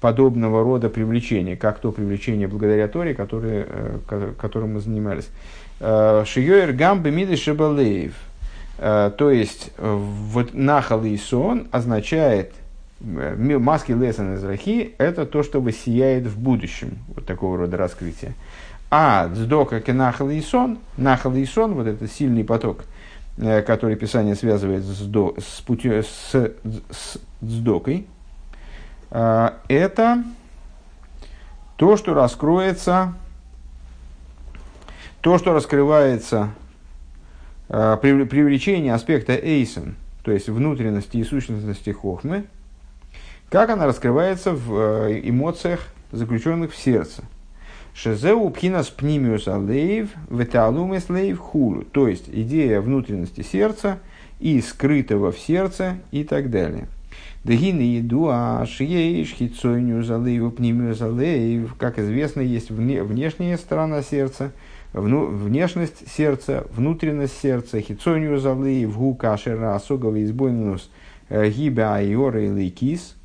[0.00, 5.28] подобного рода привлечение, как то привлечение благодаря Торе, который, э, которым мы занимались.
[5.78, 8.14] Э, Шиёер гамбы миды шабалеев.
[8.78, 12.52] Э, то есть, вот нахал и сон означает
[13.00, 18.34] маски лесан израхи– это то, что воссияет в будущем, вот такого рода раскрытие.
[18.90, 22.84] А дздока к нахал и сон, нахал и сон, вот этот сильный поток,
[23.36, 28.06] который Писание связывает с, до, с, путё, с, с дздокой–
[29.10, 30.22] Э, это
[31.76, 33.14] то, что раскроется,
[35.20, 36.50] то, что раскрывается
[37.68, 42.44] э, привлечение аспекта эйсен, то есть внутренности и сущностности хохмы,
[43.48, 45.80] как она раскрывается в э, эмоциях,
[46.12, 47.24] заключенных в сердце.
[48.00, 51.82] Шезеу пхинас пнимиус алеев, веталумес лейв хулу.
[51.82, 53.98] То есть идея внутренности сердца
[54.38, 56.88] и скрытого в сердце и так далее–
[57.42, 61.74] Дагины еду, а шиеиш, хитсойню залейву, пнимю залейв.
[61.78, 64.52] Как известно, есть вне, внешняя сторона сердца,
[64.92, 70.90] вну, внешность сердца, внутренность сердца, хитсойню залейв, гу кашера, асогова избойнус,
[71.30, 73.16] э, гиба айора и лейкис.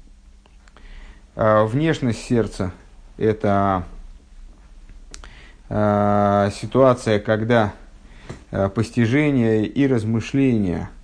[1.36, 2.72] А, внешность сердца–
[3.18, 3.84] это
[5.69, 7.73] ситуация, когда
[8.51, 10.89] а, постижение и размышления–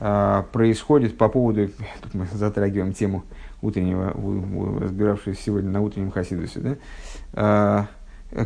[0.00, 1.70] а, происходит по поводу,
[2.02, 3.24] тут мы затрагиваем тему
[3.62, 4.14] утреннего,
[4.80, 6.78] разбиравшись сегодня на утреннем Хасидусе,
[7.34, 7.88] да?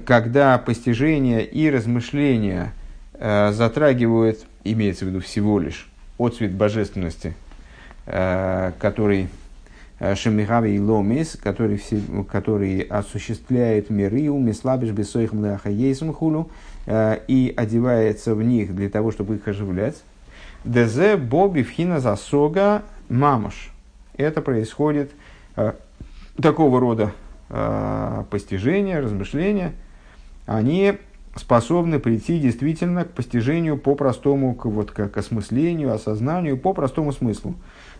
[0.06, 2.72] Когда постижение и размышления
[3.14, 7.34] а, затрагивают, имеется в виду всего лишь, отцвет божественности,
[8.04, 9.28] который
[10.14, 16.50] Шемихави и Ломис, который, все, который осуществляет миры, умислабиш бесоих млахаейсм хулу,
[16.88, 20.02] и одевается в них для того, чтобы их оживлять.
[20.64, 23.72] Дезе Боби Вхина Засога Мамаш.
[24.16, 25.10] Это происходит
[25.56, 25.72] э,
[26.40, 27.12] такого рода
[27.48, 29.72] э, постижения, размышления.
[30.46, 30.94] Они
[31.34, 37.12] способны прийти действительно к постижению по простому, к, вот, к, к осмыслению, осознанию, по простому
[37.12, 37.54] смыслу.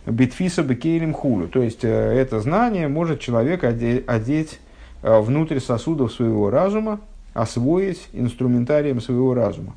[0.06, 1.48] Битфиса бекейлем хулю.
[1.48, 4.58] То есть, э, это знание может человек одеть,
[5.02, 7.00] э, внутрь сосудов своего разума,
[7.34, 9.74] освоить инструментарием своего разума.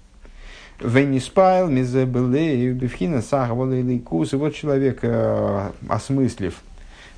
[0.82, 4.34] Венниспайл, мизебелей, бифхина, сахвалы, лейкус.
[4.34, 6.60] И вот человек, э, осмыслив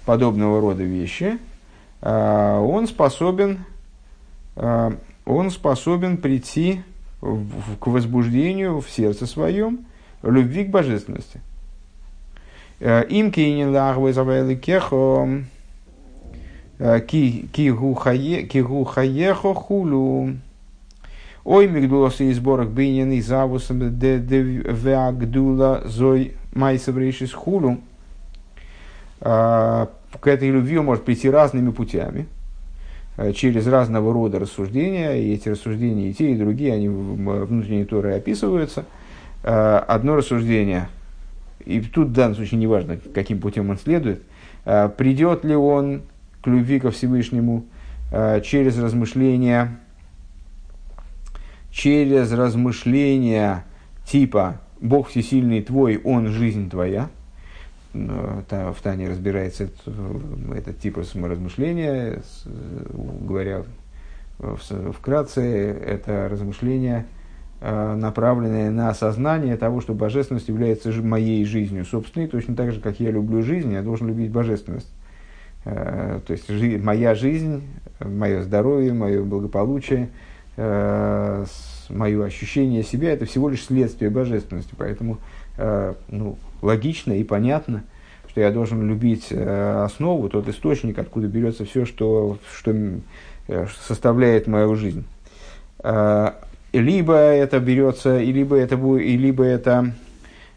[0.06, 1.38] подобного рода вещи,
[2.00, 3.66] он способен,
[4.56, 6.84] он способен прийти
[7.20, 9.80] к возбуждению в сердце своем
[10.22, 11.42] любви к божественности.
[12.80, 15.44] Им кейнин лагвы завайли кехо
[17.08, 17.94] ки гу
[18.84, 20.34] хаехо хулу
[21.44, 27.78] Ой, мигдулоса и сборок бейнин и завусом веагдула зой майсаврейшис хулу.
[29.22, 29.90] К
[30.26, 32.28] этой любви он может прийти разными путями,
[33.34, 38.84] через разного рода рассуждения, и эти рассуждения и те, и другие, они внутренней Торе описываются.
[39.42, 40.90] Одно рассуждение,
[41.68, 44.24] и тут в данном случае неважно, каким путем он следует,
[44.66, 46.04] а, придет ли он
[46.42, 47.66] к любви ко Всевышнему
[48.42, 49.80] через размышления
[51.78, 53.64] через размышления
[54.06, 57.10] типа «Бог всесильный твой, Он жизнь твоя»,
[57.94, 59.98] в Тане разбирается этот,
[60.56, 62.22] этот тип размышления,
[62.86, 63.64] говоря
[64.40, 67.06] вкратце, это размышление,
[67.60, 73.10] направленное на осознание того, что божественность является моей жизнью собственной, точно так же, как я
[73.10, 74.92] люблю жизнь, я должен любить божественность.
[75.66, 76.50] Э, то есть
[76.84, 77.64] моя жизнь,
[78.00, 80.10] мое здоровье, мое благополучие–
[80.58, 81.46] э,
[81.90, 84.74] мое ощущение себя это всего лишь следствие божественности.
[84.78, 85.20] Поэтому
[85.58, 87.84] э, ну, логично и понятно,
[88.28, 92.74] что я должен любить э, основу, тот источник, откуда берется все, что, что
[93.48, 95.06] э, составляет мою жизнь.
[96.80, 99.94] Либо это берется, и либо это будет, и либо это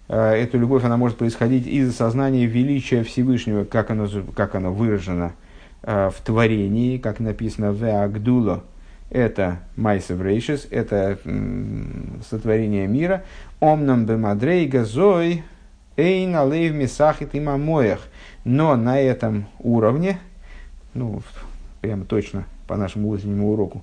[0.08, 5.32] э, эта любовь, она может происходить из осознания величия Всевышнего, как оно, как оно выражено
[5.82, 8.64] э, в творении, как написано в Агдула,
[9.10, 11.18] это Майсов Рейшис, это
[12.28, 13.24] сотворение мира.
[13.58, 15.42] Омнам бемадрейга зой
[15.96, 18.00] эйн алейв мисахит имамоях.
[18.44, 20.18] Но на этом уровне,
[20.94, 21.22] ну,
[21.80, 23.82] прямо точно по нашему утреннему уроку,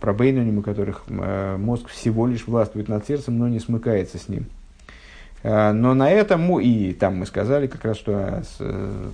[0.00, 4.28] про бейнуним, у которых э, мозг всего лишь властвует над сердцем, но не смыкается с
[4.28, 4.46] ним.
[5.42, 9.10] Э, но на этом, и там мы сказали как раз, что э,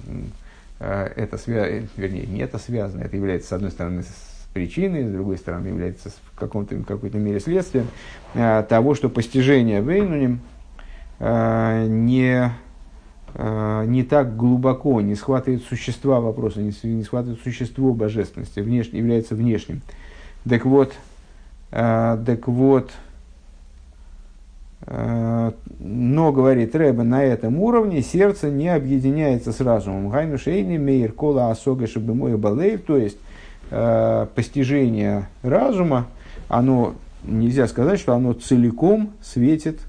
[0.79, 5.39] это связано, вернее, не это связано, это является, с одной стороны, с причиной, с другой
[5.39, 7.87] стороны, является в, каком-то, какой-то мере следствием
[8.35, 10.41] того, что постижение бейнуним
[11.21, 12.53] не
[13.35, 19.81] не так глубоко не схватывает существа вопроса, не схватывает существо божественности, внешне, является внешним.
[20.49, 20.93] Так вот,
[21.71, 22.91] э, так вот,
[24.87, 30.09] э, но, говорит Рэба, на этом уровне сердце не объединяется с разумом.
[30.09, 33.19] Гайну шейни мейр кола асога шабымой балейв, то есть
[33.71, 36.07] э, постижение разума,
[36.49, 39.81] оно, нельзя сказать, что оно целиком светит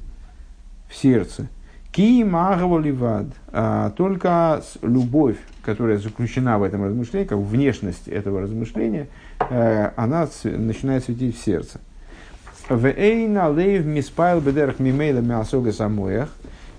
[0.87, 1.47] в сердце.
[1.91, 9.07] Ки магаволивад, а только любовь, которая заключена в этом размышлении, как внешность этого размышления–
[9.49, 11.79] Э, она начинает светить в сердце.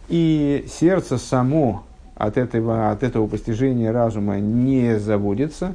[0.09, 5.75] И сердце само от этого, от этого постижения разума не заводится,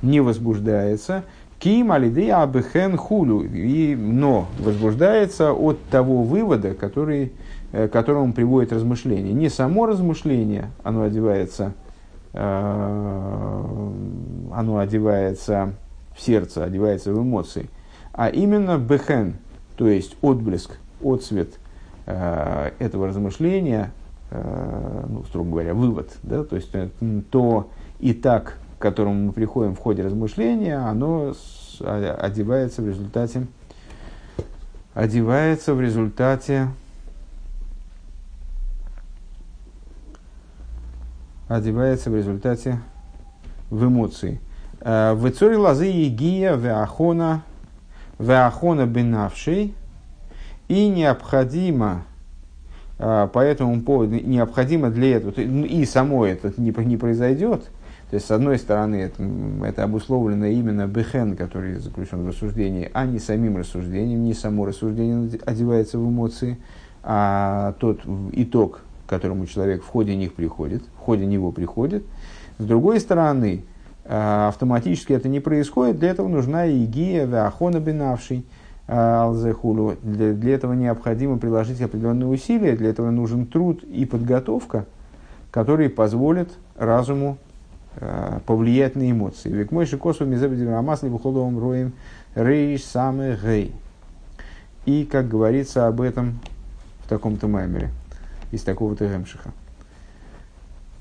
[0.00, 1.24] не возбуждается.
[1.58, 3.42] Ким алидея абехен хулю.
[3.42, 7.32] И, но возбуждается от того вывода, который,
[7.72, 9.32] э, к которому приводит размышление.
[9.32, 11.72] Не само размышление, оно одевается,
[12.32, 13.88] оно
[14.78, 15.74] одевается
[16.16, 17.68] в сердце, одевается в эмоции,
[18.12, 19.36] а именно бехен,
[19.76, 21.58] то есть отблеск, отцвет
[22.06, 23.90] э, этого размышления,
[24.30, 26.88] э, ну, строго говоря, вывод, да, то есть э,
[27.30, 27.68] то
[28.00, 33.46] и так, к которому мы приходим в ходе размышления, оно с, одевается в результате
[34.94, 36.68] одевается в результате
[41.54, 42.80] одевается в результате
[43.70, 44.40] в эмоции.
[44.80, 47.42] Э, в Ицоре лозы Егия Веахона
[48.18, 49.74] Веахона бенавший
[50.68, 52.04] и необходимо
[52.98, 57.64] э, по этому поводу, необходимо для этого, ну, и само это не, не произойдет,
[58.12, 59.22] то есть, с одной стороны, это,
[59.64, 65.40] это обусловлено именно бехен, который заключен в рассуждении, а не самим рассуждением, не само рассуждение
[65.46, 66.58] одевается в эмоции,
[67.02, 68.00] а тот
[68.32, 68.80] итог,
[69.12, 72.04] которому человек в ходе них приходит, в ходе него приходит.
[72.58, 73.64] С другой стороны,
[74.04, 78.44] Э, автоматически это не происходит, для этого нужна игия, веахона бинавший,
[78.88, 79.94] э, алзехулу.
[80.02, 84.86] Для, для этого необходимо приложить определенные усилия, для этого нужен труд и подготовка,
[85.52, 87.38] которые позволят разуму
[87.96, 89.50] э, повлиять на эмоции.
[89.50, 91.92] Век мой шикосу мизебедирамасли выходовым роем
[92.34, 93.72] рейш самый гей.
[94.84, 96.40] И, как говорится об этом
[97.04, 97.90] в таком-то маймере,
[98.52, 99.50] из такого-то гемшиха.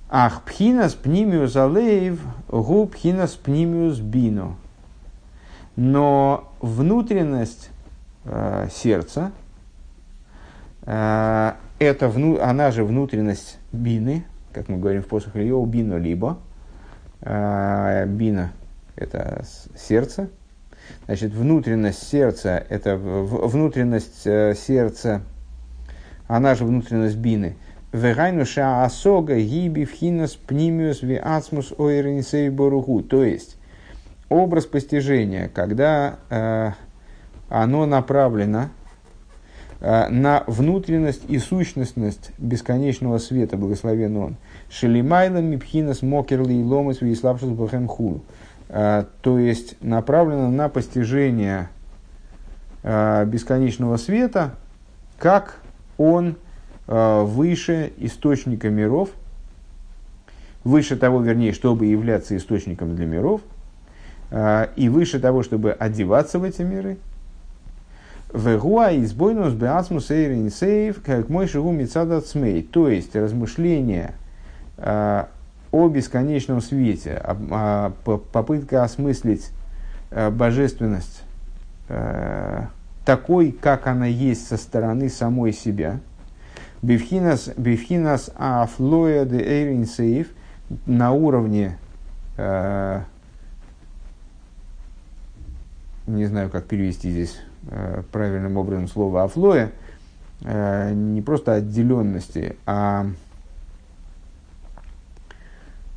[0.09, 4.57] Ах, пхинас пнимиус алеев, гу пхинас пнимиус бину.
[5.75, 7.69] Но внутренность
[8.25, 9.31] э, сердца,
[10.81, 16.39] э, это вну, она же внутренность бины, как мы говорим в посох Ильё, бину либо.
[17.21, 18.51] Э, бина–
[18.95, 19.45] это
[19.77, 20.29] сердце.
[21.05, 25.21] Значит, внутренность сердца– это внутренность э, сердца,
[26.36, 27.55] она же внутренность бины–
[27.91, 33.01] Вегайну ша асога гиби вхинас пнимиус ви ацмус ойренисей боругу.
[33.01, 33.57] То есть,
[34.29, 36.71] образ постижения, когда э,
[37.49, 38.69] оно направлено
[39.82, 44.38] э, на внутренность и сущностность бесконечного света, благословен он.
[44.69, 48.21] Шелимайла мипхинас мокерли и ломас виславшус бахем хул.
[48.69, 51.67] Э, то есть, направлено на постижение
[52.84, 54.55] э, бесконечного света,
[55.19, 55.61] как
[56.01, 56.35] он
[56.93, 59.11] Э, выше источника миров,
[60.65, 63.39] выше того, вернее, чтобы являться источником для миров,
[64.29, 66.97] э, и выше того, чтобы одеваться в эти миры.
[68.33, 72.21] Вегуа избойнус беасмус сейв, как мой шигу мецада.
[72.21, 74.15] То есть размышления
[74.77, 75.25] э,
[75.71, 77.23] о бесконечном свете,
[78.03, 79.49] попытка осмыслить
[80.31, 81.23] божественность
[83.05, 85.99] такой, как она есть со стороны самой себя–
[86.81, 90.29] Бифхинас, бифхинас афлоя де эйрин сейф
[90.87, 91.77] на уровне,
[92.37, 93.01] э,
[96.07, 97.39] не знаю, как перевести здесь
[97.69, 99.71] э, правильным образом слово афлоя,
[100.43, 103.05] э, не просто отделенности, а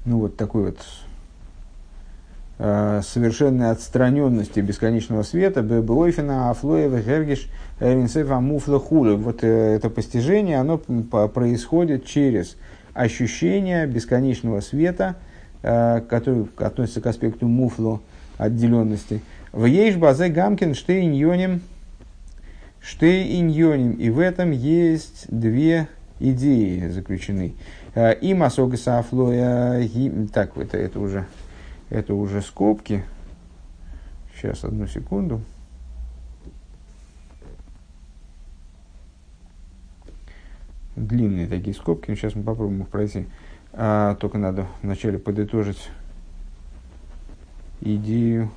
[0.05, 0.87] ну вот такой вот
[2.59, 7.49] совершенной отстраненности бесконечного света, Бебойфина, Афлоева, Гергиш,
[7.81, 8.79] Ринсефа, Муфла.
[8.79, 12.57] Вот э, это постижение, оно происходит через
[12.95, 15.17] ощущение бесконечного света
[15.63, 18.03] который относится к аспекту муфло,
[18.37, 19.23] отделенности.
[19.51, 21.63] В ейш базе гамкин штейньоним
[22.85, 23.93] штейньоним.
[23.93, 25.89] И в этом есть две
[26.21, 27.55] идеи заключены.
[28.21, 29.89] И масога сафлоя.
[30.33, 31.27] Так, это, это, уже,
[31.95, 33.05] это уже скобки.
[34.35, 35.41] Сейчас, одну секунду.
[40.97, 42.13] Длинные такие скобки.
[42.15, 43.27] Сейчас мы попробуем их пройти.
[43.73, 45.89] А, только надо вначале подытожить
[47.81, 48.51] идею,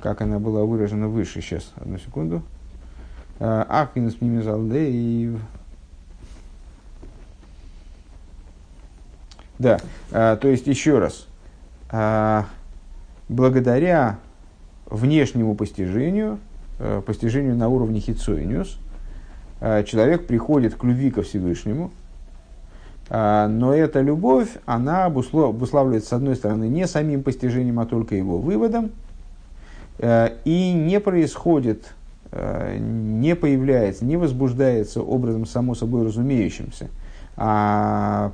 [0.00, 1.42] как она была выражена выше.
[1.42, 2.42] Сейчас, одну секунду.
[3.38, 5.40] Ахинус Мимизалдеев.
[9.58, 9.78] Да,
[10.10, 11.26] а, то есть еще раз.
[11.90, 12.46] А,
[13.28, 14.18] благодаря
[14.86, 16.38] внешнему постижению,
[16.78, 18.78] а, постижению на уровне хитсойниус,
[19.60, 21.90] а, человек приходит к любви ко Всевышнему,
[23.12, 28.38] а, но эта любовь, она обуславливается, с одной стороны, не самим постижением, а только его
[28.38, 28.92] выводом,
[29.98, 31.92] э, и не происходит,
[32.30, 36.88] э, не появляется, не возбуждается образом само собой разумеющимся,
[37.42, 38.32] а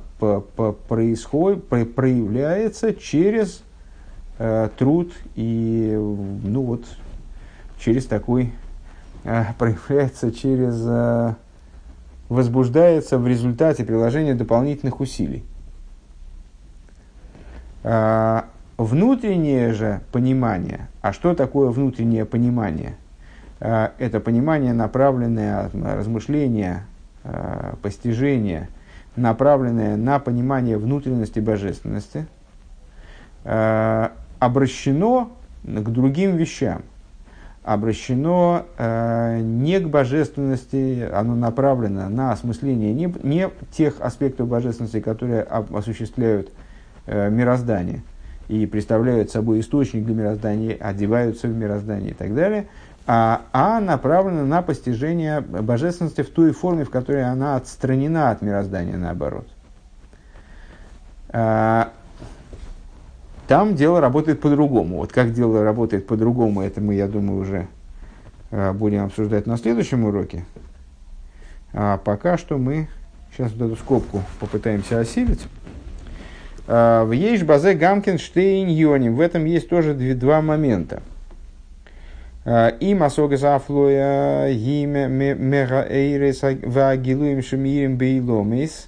[0.89, 3.63] происходит, проявляется через
[4.37, 6.83] э, труд и, ну вот,
[7.79, 8.51] через такой,
[9.57, 11.35] проявляется через
[12.29, 15.45] возбуждается в результате приложения дополнительных усилий.
[17.83, 18.45] А,
[18.77, 22.95] внутреннее же понимание, а что такое внутреннее понимание?
[23.59, 26.83] А, это понимание, направленное, размышление,
[27.23, 28.69] а, постижение,
[29.17, 32.27] направленное на понимание внутренности божественности,
[34.39, 35.31] обращено
[35.63, 36.83] к другим вещам–
[37.67, 45.41] обращено э, не к божественности, оно направлено на осмысление не, не тех аспектов божественности, которые
[45.41, 46.49] осуществляют
[47.07, 48.03] э, мироздание
[48.47, 52.67] и представляют собой источник для мироздания, одеваются в мироздание и так далее,
[53.07, 58.97] а, а направлено на постижение божественности в той форме, в которой она отстранена от мироздания,
[58.97, 59.47] наоборот.
[61.29, 61.91] А,
[63.47, 64.97] там дело работает по-другому.
[64.97, 67.67] Вот как дело работает по-другому, это мы, я думаю, уже
[68.51, 70.43] э, будем обсуждать на следующем уроке.
[71.71, 72.89] А пока что мы
[73.31, 75.47] сейчас вот эту скобку попытаемся осилить.
[76.67, 79.15] А, в Ейш Базе Гамкин Штейн Йоним.
[79.15, 81.01] В этом есть тоже два момента.
[82.49, 88.87] А, и масога зафлоя гиме мега эйрес вагилуем шумирим бейломис.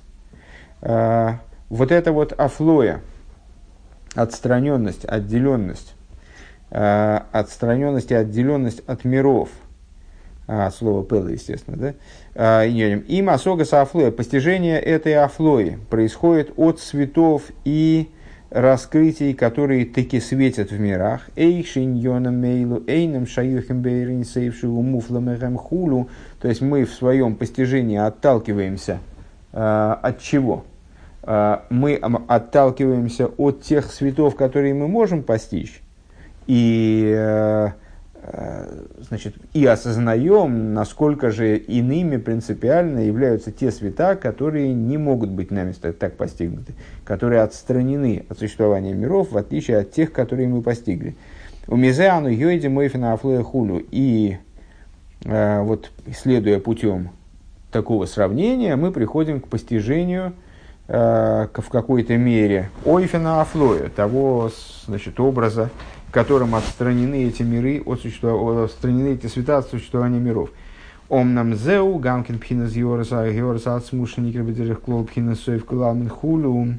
[0.82, 3.02] Вот это вот афлоя–
[4.16, 5.96] отстраненность, отделенность,
[6.72, 9.50] э, отстраненность и отделенность от миров,
[10.48, 11.94] а, слово пела, естественно, да,
[12.34, 18.10] а, им осога афлоя, постижение этой афлои происходит от цветов и
[18.50, 21.30] раскрытий, которые таки светят в мирах.
[21.36, 26.10] Эйшиньоном мейлу, эйном шаюхем бейрин сейвшиву муфламехем хулу.
[26.42, 29.00] То есть мы в своем постижении отталкиваемся
[29.54, 30.66] э, от чего?
[31.32, 35.82] А, мы отталкиваемся от тех светов, которые мы можем постичь,
[36.48, 37.72] и, э, э,
[39.00, 45.72] значит, и осознаем, насколько же иными принципиально являются те света, которые не могут быть нами
[45.72, 46.74] так постигнуты,
[47.06, 51.16] которые отстранены от существования миров, в отличие от тех, которые мы постигли.
[51.68, 53.86] У Мизеану Йойди Мойфина Афлея Хулю.
[53.92, 54.38] И
[55.26, 57.10] э, вот, следуя путем
[57.72, 60.34] такого сравнения, мы приходим к постижению–
[60.92, 64.50] Э, в какой-то мере ойфена афлоя, того
[64.88, 65.70] значит, образа,
[66.12, 70.50] которым отстранены эти миры от отстранены эти света от существования миров.
[71.10, 76.76] Ом нам зеу, гамкин пхинас йорса, йорса от смушеникер бедерих клол пхинас соев куламин хулю.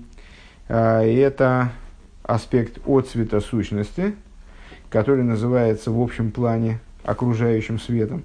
[0.68, 1.72] Э, это
[2.22, 4.14] аспект от цвета сущности,
[4.88, 8.22] который называется в общем плане окружающим светом.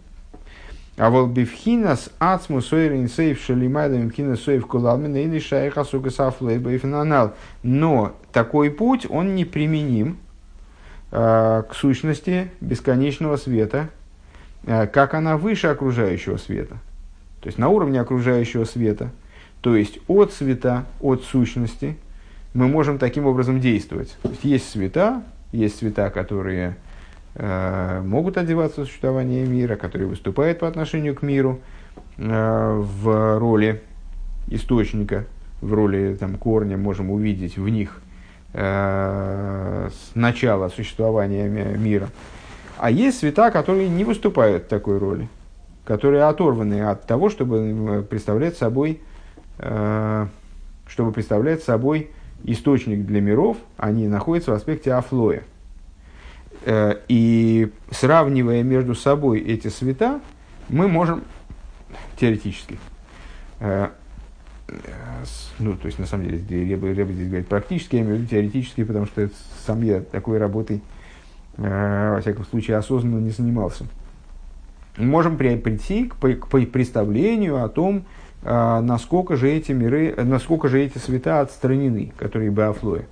[0.98, 7.34] А вот бифхинас ацму сойрин сейф шалимайдам бифхинас соев куламина или шайха суга сафлейба
[7.64, 10.25] Но такой путь, он не применим э,
[11.12, 13.90] к сущности бесконечного света,
[14.66, 16.78] э, как она выше окружающего света.
[17.42, 19.12] То есть на уровне окружающего света,
[19.62, 21.98] то есть от света, от сущности,
[22.54, 24.16] мы можем таким образом действовать.
[24.22, 26.78] То есть есть света, есть света, которые
[27.38, 31.60] Э, могут одеваться в существование мира, которые выступают по отношению к миру
[32.18, 33.82] э, в роли
[34.48, 35.26] источника,
[35.60, 38.02] в роли там, корня, можем увидеть в них
[38.56, 42.10] э, начало существования мира.
[42.78, 45.30] А есть света, которые не выступают такой роли,
[45.86, 49.02] которые оторваны от того, чтобы представлять собой,
[49.58, 52.12] чтобы представлять собой
[52.44, 55.44] источник для миров, они находятся в аспекте афлоя.
[56.66, 60.20] Э, и сравнивая между собой эти света,
[60.70, 61.24] мы можем
[62.20, 62.78] теоретически,
[63.60, 63.90] э,
[65.60, 68.30] ну, то есть, на самом деле, Реба, Реба здесь говорит практически, я имею в виду
[68.30, 69.30] теоретически, потому что
[69.66, 70.82] сам я такой работой,
[71.58, 73.86] э, во всяком случае, осознанно не занимался.
[74.98, 78.06] Можем прийти к, к представлению о том,
[78.44, 83.06] насколько же эти миры, насколько же эти света отстранены, которые Беофлоя.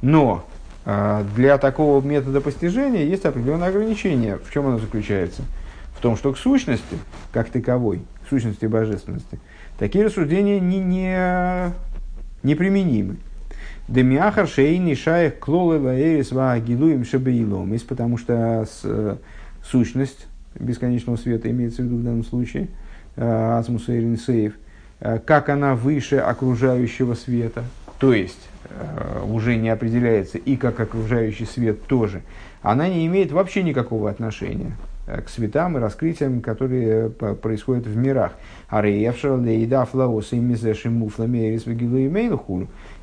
[0.00, 0.44] Но
[0.88, 4.38] а, для такого метода постижения есть определенные ограничения.
[4.38, 5.42] В чем оно заключается?
[5.96, 6.96] В том, что к сущности,
[7.32, 9.40] как таковой, к сущности божественности,
[9.78, 11.72] такие рассуждения не, не,
[12.42, 13.16] неприменимы.
[13.88, 17.76] Демиахар шейни шаях клолы лаэрис ваагилуем шабеилом.
[17.86, 19.16] Потому что с, э,
[19.64, 20.26] сущность
[20.58, 22.68] бесконечного света имеется в виду в данном случае,
[23.16, 24.54] э, асмус сейв,
[25.00, 27.64] э, как она выше окружающего света.
[27.98, 28.48] То есть,
[29.28, 32.22] уже не определяется и как окружающий свет тоже,
[32.62, 34.72] она не имеет вообще никакого отношения
[35.06, 38.32] к светам и раскрытиям, которые э, происходят в мирах.
[38.68, 38.82] А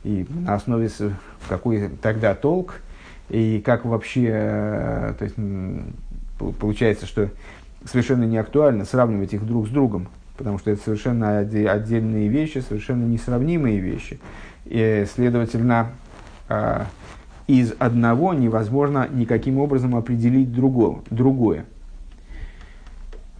[0.04, 0.90] И на основе
[1.48, 2.82] какой тогда толк,
[3.30, 5.36] и как вообще, то есть,
[6.60, 7.30] получается, что
[7.86, 13.06] совершенно не актуально сравнивать их друг с другом, потому что это совершенно отдельные вещи, совершенно
[13.06, 14.20] несравнимые вещи.
[14.66, 15.92] И, следовательно,
[17.48, 21.66] из одного невозможно никаким образом определить другого, другое.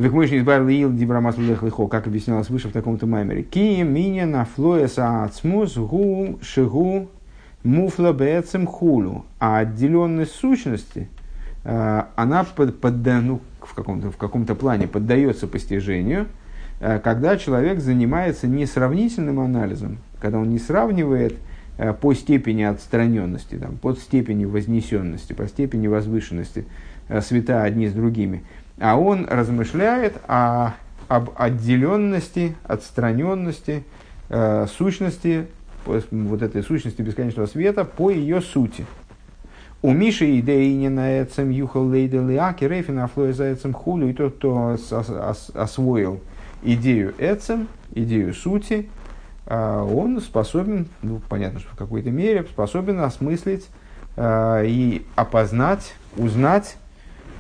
[0.04, 3.42] Векмышни избавил ил дибрамас лехлихо, как объяснялось выше в таком-то маймере.
[3.42, 7.10] Ки миня на флоеса ацмус гу шигу
[7.64, 9.26] муфла бецем хулу.
[9.40, 11.08] А отделенность сущности,
[11.64, 16.28] а, она под, под, ну, в каком-то в каком-то плане поддается постижению,
[16.82, 21.36] а, когда человек занимается не сравнительным анализом, когда он не сравнивает
[21.78, 26.66] э, по степени отстраненности, там, по степени вознесенности, по степени возвышенности
[27.08, 28.44] э, света одни с другими,
[28.80, 30.74] а он размышляет о,
[31.08, 33.84] об отделенности, отстраненности,
[34.30, 35.48] э, сущности,
[35.86, 38.86] вот этой сущности бесконечного света по ее сути.
[39.82, 44.78] У Миши идеи на эцем юхал лейдели аки рейфина флоя за хулю, и тот, кто
[45.56, 46.22] освоил
[46.64, 48.90] идею эцем, идею сути,
[49.46, 53.68] а, он способен, ну, понятно, что в какой-то мере, способен осмыслить
[54.16, 56.83] э, и опознать, узнать э,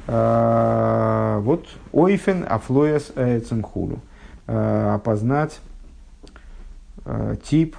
[0.07, 3.99] вот ойфен афлояс эцемхулу,
[4.47, 5.59] э, опознать
[7.05, 7.77] э, тип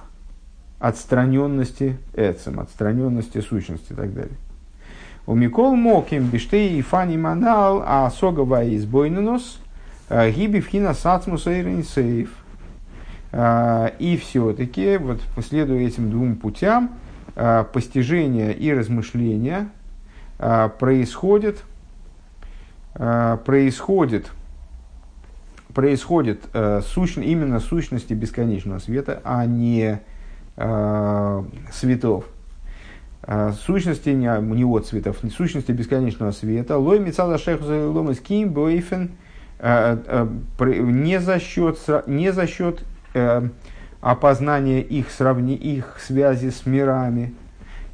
[0.79, 4.37] отстраненности эцем, отстраненности сущности и так далее.
[5.27, 9.59] У Микол Моким Биштей и Фани Манал, а Согова избойненос,
[10.09, 12.29] гиби вхина сацмуса и сейф–
[13.37, 16.91] а, и все-таки, вот, следуя этим двум путям,
[17.35, 19.67] а, постижение и размышления
[20.39, 21.61] а, происходит,
[22.95, 24.31] происходит,
[25.73, 26.41] происходит
[26.83, 29.99] сущ, именно сущности бесконечного света, а не
[31.71, 32.25] светов.
[33.65, 36.77] Сущности не, от цветов, сущности бесконечного света.
[36.77, 39.11] Лой мецала шеху ломас ким бойфен
[39.61, 42.83] не за счет, не за счет
[43.13, 43.47] э,
[44.01, 47.33] опознание их, сравни, их связи с мирами.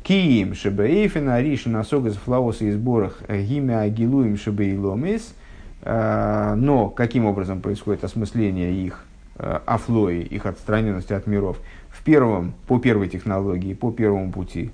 [0.03, 5.35] Киим шебеэйфена ришина согас флаоса и сборах э, гимя агилуем шебейломис.
[5.83, 11.57] Э, но каким образом происходит осмысление их э, афлои, их отстраненности от миров?
[11.89, 14.71] В первом, по первой технологии, по первому пути,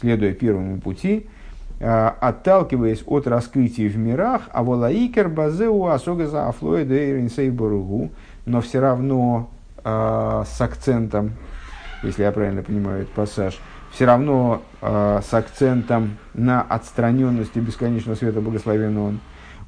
[0.00, 1.26] следуя первому пути,
[1.80, 8.10] отталкиваясь от раскрытий в мирах, а волаикер базеу асогаза афлоя дейринсей боругу,
[8.46, 9.50] но все равно
[9.84, 11.32] с акцентом,
[12.04, 13.58] если я правильно понимаю этот пассаж,
[13.92, 19.20] все равно э, с акцентом на отстраненности бесконечного света благословенного он.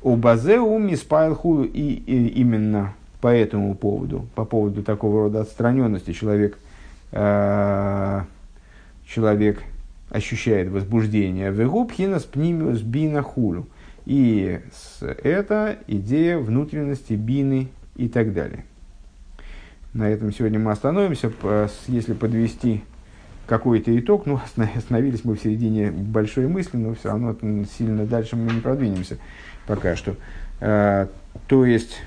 [0.03, 6.59] У Базеу Миспайлху и, и именно по этому поводу, по поводу такого рода отстраненности человек,
[7.13, 8.21] э,
[9.07, 9.63] человек
[10.11, 11.51] ощущает возбуждение.
[11.51, 13.67] Вегубхинас пнимиус бина хулю.
[14.07, 14.61] И
[15.01, 18.65] это идея внутренности бины и так далее.
[19.95, 21.33] На этом сегодня мы остановимся.
[21.87, 22.83] Если подвести
[23.47, 24.41] какой-то итог, ну,
[24.77, 27.37] остановились мы в середине большой мысли, но все равно
[27.77, 29.19] сильно дальше мы не продвинемся
[29.67, 30.17] пока что.
[30.61, 31.09] А,
[31.47, 32.01] то есть,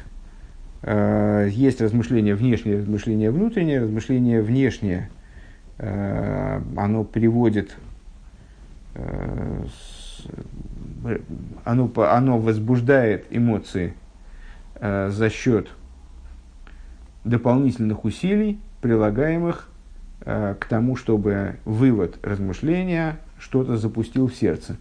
[0.83, 5.09] а, есть размышление внешнее, размышление внутреннее, размышление внешнее,
[5.77, 7.75] а, оно приводит,
[11.63, 13.93] оно, оно возбуждает эмоции
[14.81, 15.69] за счет
[17.23, 19.69] дополнительных усилий, прилагаемых
[20.19, 24.77] к тому, чтобы вывод размышления что-то запустил в сердце.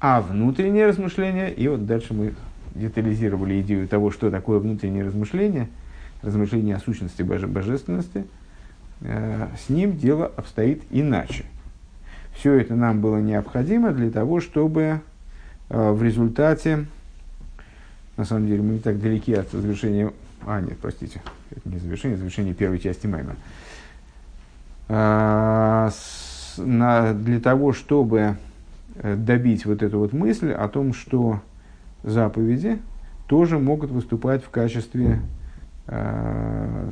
[0.00, 2.34] А внутреннее размышление, и вот дальше мы
[2.74, 5.68] детализировали идею того, что такое внутреннее размышление,
[6.22, 8.26] размышление о сущности боже, божественности,
[9.02, 11.44] э, с ним дело обстоит иначе.
[12.34, 15.00] Все это нам было необходимо для того, чтобы
[15.68, 16.86] э, в результате,
[18.16, 20.12] на самом деле мы не так далеки от завершения,
[20.46, 21.20] а нет, простите,
[21.50, 23.36] это не завершение, завершение первой части Майма.
[24.92, 25.90] На,
[27.14, 28.36] для того, чтобы
[28.96, 31.40] э, добить вот эту вот мысль о том, что
[32.02, 32.78] заповеди
[33.26, 35.20] тоже могут выступать в качестве
[35.86, 36.90] э,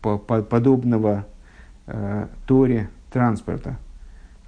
[0.00, 1.26] по, по, подобного
[1.88, 3.76] э, Торе транспорта,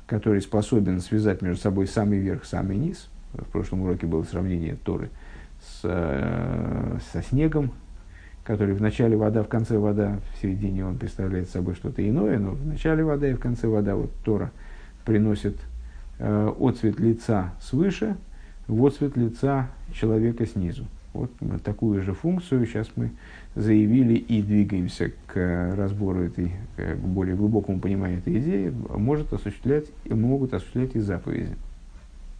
[0.06, 3.08] который способен связать между собой самый верх, самый низ.
[3.32, 5.10] В прошлом уроке было сравнение Торы
[5.60, 7.72] с, со снегом,
[8.48, 12.52] который в начале вода, в конце вода, в середине он представляет собой что-то иное, но
[12.52, 14.52] в начале вода и в конце вода, вот Тора
[15.04, 15.58] приносит
[16.18, 18.16] э, отцвет лица свыше,
[18.66, 20.86] в отцвет лица человека снизу.
[21.12, 23.10] Вот мы такую же функцию сейчас мы
[23.54, 30.54] заявили и двигаемся к разбору этой, к более глубокому пониманию этой идеи, может осуществлять, могут
[30.54, 31.54] осуществлять и заповеди.